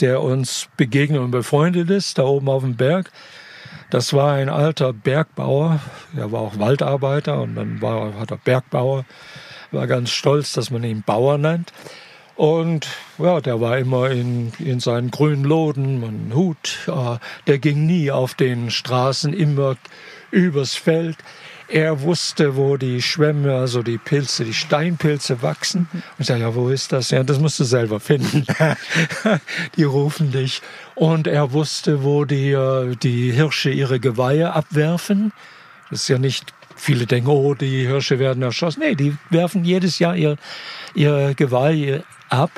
der 0.00 0.22
uns 0.22 0.68
begegnet 0.76 1.20
und 1.20 1.30
befreundet 1.30 1.90
ist, 1.90 2.18
da 2.18 2.24
oben 2.24 2.48
auf 2.48 2.62
dem 2.62 2.76
Berg. 2.76 3.10
Das 3.90 4.12
war 4.12 4.34
ein 4.34 4.48
alter 4.48 4.92
Bergbauer, 4.92 5.80
er 6.16 6.32
war 6.32 6.40
auch 6.40 6.58
Waldarbeiter 6.58 7.40
und 7.40 7.54
dann 7.54 7.80
war, 7.80 8.18
hat 8.18 8.30
er 8.30 8.38
Bergbauer, 8.38 9.04
war 9.70 9.86
ganz 9.86 10.10
stolz, 10.10 10.52
dass 10.52 10.70
man 10.70 10.82
ihn 10.84 11.02
Bauer 11.02 11.38
nennt. 11.38 11.72
Und 12.34 12.88
ja, 13.18 13.40
der 13.40 13.60
war 13.60 13.78
immer 13.78 14.10
in, 14.10 14.52
in 14.58 14.80
seinen 14.80 15.10
grünen 15.10 15.44
Loden, 15.44 16.04
einen 16.04 16.32
Hut. 16.34 16.80
Äh, 16.86 17.16
der 17.46 17.58
ging 17.58 17.86
nie 17.86 18.10
auf 18.10 18.34
den 18.34 18.70
Straßen, 18.70 19.32
immer 19.32 19.76
übers 20.30 20.74
Feld. 20.74 21.16
Er 21.68 22.02
wusste, 22.02 22.56
wo 22.56 22.76
die 22.76 23.02
Schwämme, 23.02 23.54
also 23.54 23.82
die 23.82 23.98
Pilze, 23.98 24.44
die 24.44 24.54
Steinpilze 24.54 25.42
wachsen. 25.42 25.88
Und 25.92 26.02
ich 26.18 26.26
sage, 26.26 26.42
ja, 26.42 26.54
wo 26.54 26.68
ist 26.68 26.92
das? 26.92 27.10
Ja, 27.10 27.24
das 27.24 27.40
musst 27.40 27.58
du 27.58 27.64
selber 27.64 27.98
finden. 27.98 28.46
die 29.76 29.82
rufen 29.82 30.30
dich. 30.30 30.62
Und 30.94 31.26
er 31.26 31.52
wusste, 31.52 32.04
wo 32.04 32.24
die, 32.24 32.52
äh, 32.52 32.94
die 32.94 33.32
Hirsche 33.32 33.70
ihre 33.70 33.98
Geweihe 33.98 34.52
abwerfen. 34.52 35.32
Das 35.90 36.02
ist 36.02 36.08
ja 36.08 36.18
nicht, 36.18 36.52
viele 36.76 37.06
denken, 37.06 37.30
oh, 37.30 37.54
die 37.54 37.86
Hirsche 37.86 38.20
werden 38.20 38.42
erschossen. 38.42 38.80
Nee, 38.80 38.94
die 38.94 39.16
werfen 39.30 39.64
jedes 39.64 39.98
Jahr 39.98 40.14
ihr, 40.14 40.36
ihr 40.94 41.34
Geweih 41.34 42.04
ab 42.28 42.52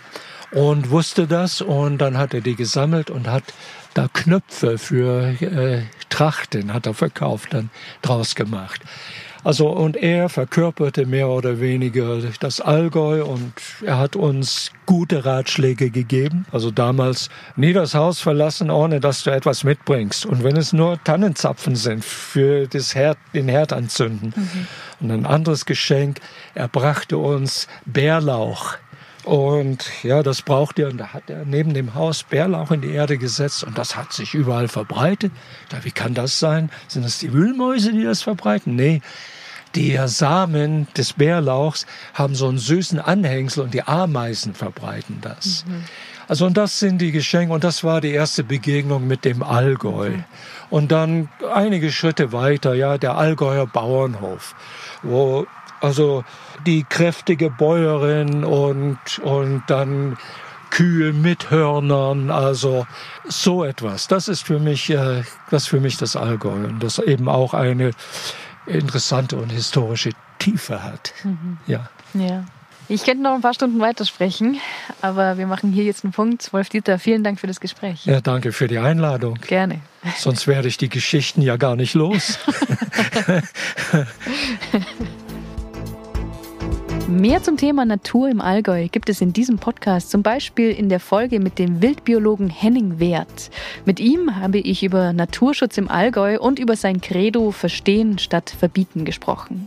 und 0.51 0.91
wusste 0.91 1.27
das. 1.27 1.63
Und 1.63 1.99
dann 1.99 2.19
hat 2.19 2.35
er 2.35 2.43
die 2.43 2.57
gesammelt 2.57 3.11
und 3.11 3.27
hat 3.27 3.45
da 3.99 4.07
Knöpfe 4.13 4.79
für 4.79 5.35
äh, 5.43 5.83
Trachten 6.09 6.73
hat 6.73 6.87
er 6.87 6.95
verkauft, 6.95 7.53
dann 7.53 7.69
draus 8.01 8.37
gemacht. 8.37 8.81
Also 9.43 9.69
und 9.71 9.97
er 9.97 10.29
verkörperte 10.29 11.05
mehr 11.05 11.29
oder 11.29 11.59
weniger 11.59 12.19
das 12.39 12.61
Allgäu 12.61 13.25
und 13.25 13.53
er 13.83 13.99
hat 13.99 14.15
uns 14.15 14.71
gute 14.87 15.25
Ratschläge 15.25 15.91
gegeben. 15.91 16.47
Also 16.53 16.71
damals 16.71 17.29
nie 17.57 17.73
das 17.73 17.95
Haus 17.95 18.21
verlassen, 18.21 18.71
ohne 18.71 19.01
dass 19.01 19.25
du 19.25 19.31
etwas 19.31 19.65
mitbringst. 19.65 20.27
Und 20.27 20.45
wenn 20.45 20.57
es 20.57 20.73
nur 20.73 21.03
Tannenzapfen 21.03 21.75
sind 21.75 22.05
für 22.05 22.69
das 22.69 22.95
Herd, 22.95 23.19
den 23.35 23.49
Herd 23.49 23.73
anzünden. 23.73 24.33
Mhm. 24.37 24.67
Und 25.01 25.11
ein 25.11 25.27
anderes 25.27 25.67
Geschenk, 25.67 26.21
er 26.55 26.69
brachte 26.69 27.19
uns 27.19 27.67
Bärlauch 27.85 28.77
und 29.29 29.85
ja, 30.05 30.23
das 30.23 30.41
braucht 30.41 30.79
er. 30.79 30.89
Und 30.89 30.97
da 30.97 31.13
hat 31.13 31.29
er 31.29 31.45
neben 31.45 31.75
dem 31.75 31.95
Haus 31.95 32.23
Bärlauch 32.23 32.71
in 32.71 32.81
die 32.81 32.93
Erde 32.93 33.19
gesetzt 33.19 33.63
und 33.63 33.77
das 33.77 33.95
hat 33.95 34.15
sich 34.15 34.33
überall 34.33 34.69
verbreitet. 34.69 35.33
Da, 35.69 35.85
wie 35.85 35.91
kann 35.91 36.15
das 36.15 36.39
sein? 36.39 36.71
Sind 36.87 37.05
das 37.05 37.19
die 37.19 37.35
Wühlmäuse, 37.35 37.93
die 37.93 38.05
das 38.05 38.23
verbreiten? 38.23 38.75
Nee. 38.75 39.03
Die 39.75 39.99
Samen 40.07 40.89
des 40.97 41.13
Bärlauchs 41.13 41.85
haben 42.15 42.35
so 42.35 42.49
einen 42.49 42.57
süßen 42.57 43.01
Anhängsel 43.01 43.65
und 43.65 43.75
die 43.75 43.83
Ameisen 43.83 44.55
verbreiten 44.55 45.19
das. 45.21 45.67
Mhm. 45.69 45.85
Also 46.27 46.47
und 46.47 46.57
das 46.57 46.79
sind 46.79 46.99
die 47.03 47.13
Geschenke 47.13 47.53
und 47.53 47.65
das 47.65 47.85
war 47.85 48.01
die 48.01 48.13
erste 48.13 48.45
Begegnung 48.45 49.07
mit 49.07 49.27
dem 49.27 49.43
Allgäu. 49.43 50.09
Mhm. 50.09 50.25
Und 50.71 50.91
dann 50.91 51.29
einige 51.53 51.93
Schritte 51.93 52.33
weiter, 52.33 52.73
ja, 52.73 52.97
der 52.97 53.19
Allgäuer 53.19 53.67
Bauernhof, 53.67 54.55
wo 55.03 55.47
also 55.81 56.25
die 56.67 56.85
kräftige 56.85 57.51
Bäuerin 57.51 58.45
und, 58.45 58.99
und 59.23 59.63
dann 59.69 60.17
Kühe 60.71 61.13
mit 61.13 61.51
Hörnern, 61.51 62.31
also 62.31 62.87
so 63.27 63.65
etwas. 63.65 64.09
Das 64.09 64.29
ist 64.29 64.43
für 64.43 64.59
mich, 64.59 64.91
äh, 64.91 65.23
das 65.51 65.67
für 65.67 65.81
mich 65.81 65.97
das 65.97 66.17
Allgäu 66.17 66.67
und 66.67 66.83
das 66.83 66.99
eben 66.99 67.29
auch 67.29 67.55
eine 67.55 67.93
interessante 68.67 69.37
und 69.37 69.51
historische 69.51 70.11
Tiefe 70.39 70.83
hat. 70.83 71.15
Mhm. 71.25 71.59
Ja. 71.67 71.89
Ja. 72.15 72.45
Ich 72.91 73.05
könnte 73.05 73.23
noch 73.23 73.35
ein 73.35 73.43
paar 73.43 73.53
Stunden 73.53 73.81
weitersprechen, 73.81 74.61
aber 75.03 75.37
wir 75.37 75.47
machen 75.47 75.73
hier 75.73 75.85
jetzt 75.85 76.05
einen 76.05 76.15
Punkt. 76.15 76.51
Wolf 76.55 76.71
Dieter, 76.71 76.99
vielen 76.99 77.23
Dank 77.23 77.39
für 77.39 77.47
das 77.47 77.61
Gespräch. 77.61 78.07
Ja, 78.07 78.23
danke 78.23 78.51
für 78.53 78.67
die 78.67 78.79
Einladung. 78.79 79.35
Gerne. 79.47 79.81
Sonst 80.17 80.47
werde 80.47 80.69
ich 80.69 80.79
die 80.79 80.89
Geschichten 80.89 81.43
ja 81.43 81.57
gar 81.57 81.77
nicht 81.77 81.93
los. 81.93 82.39
Mehr 87.09 87.43
zum 87.43 87.57
Thema 87.57 87.87
Natur 87.87 88.29
im 88.29 88.43
Allgäu 88.43 88.87
gibt 88.89 89.09
es 89.09 89.23
in 89.23 89.33
diesem 89.33 89.57
Podcast, 89.57 90.11
zum 90.11 90.23
Beispiel 90.23 90.73
in 90.73 90.91
der 90.91 91.01
Folge 91.01 91.41
mit 91.41 91.59
dem 91.59 91.81
Wildbiologen 91.81 92.51
Henning 92.51 93.01
Wert. 93.01 93.51
Mit 93.87 93.99
ihm 93.99 94.37
habe 94.37 94.59
ich 94.59 94.83
über 94.83 95.15
Naturschutz 95.15 95.79
im 95.79 95.89
Allgäu 95.89 96.39
und 96.39 96.59
über 96.59 96.77
sein 96.77 97.01
Credo 97.01 97.51
Verstehen 97.51 98.19
statt 98.19 98.51
Verbieten 98.51 99.07
gesprochen. 99.07 99.67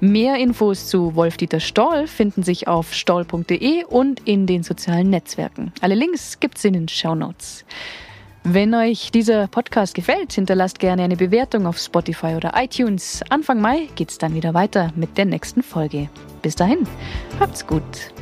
Mehr 0.00 0.38
Infos 0.38 0.88
zu 0.88 1.14
Wolf-Dieter 1.14 1.60
Stoll 1.60 2.08
finden 2.08 2.42
sich 2.42 2.66
auf 2.66 2.92
stoll.de 2.92 3.84
und 3.84 4.26
in 4.26 4.48
den 4.48 4.64
sozialen 4.64 5.10
Netzwerken. 5.10 5.72
Alle 5.80 5.94
Links 5.94 6.40
gibt 6.40 6.58
es 6.58 6.64
in 6.64 6.72
den 6.72 6.88
Show 6.88 7.14
Notes. 7.14 7.64
Wenn 8.46 8.74
euch 8.74 9.10
dieser 9.10 9.46
Podcast 9.46 9.94
gefällt, 9.94 10.34
hinterlasst 10.34 10.78
gerne 10.78 11.02
eine 11.02 11.16
Bewertung 11.16 11.66
auf 11.66 11.78
Spotify 11.78 12.34
oder 12.36 12.52
iTunes. 12.54 13.22
Anfang 13.30 13.58
Mai 13.58 13.88
geht's 13.94 14.18
dann 14.18 14.34
wieder 14.34 14.52
weiter 14.52 14.92
mit 14.96 15.16
der 15.16 15.24
nächsten 15.24 15.62
Folge. 15.62 16.10
Bis 16.42 16.54
dahin, 16.54 16.86
habt's 17.40 17.66
gut. 17.66 18.12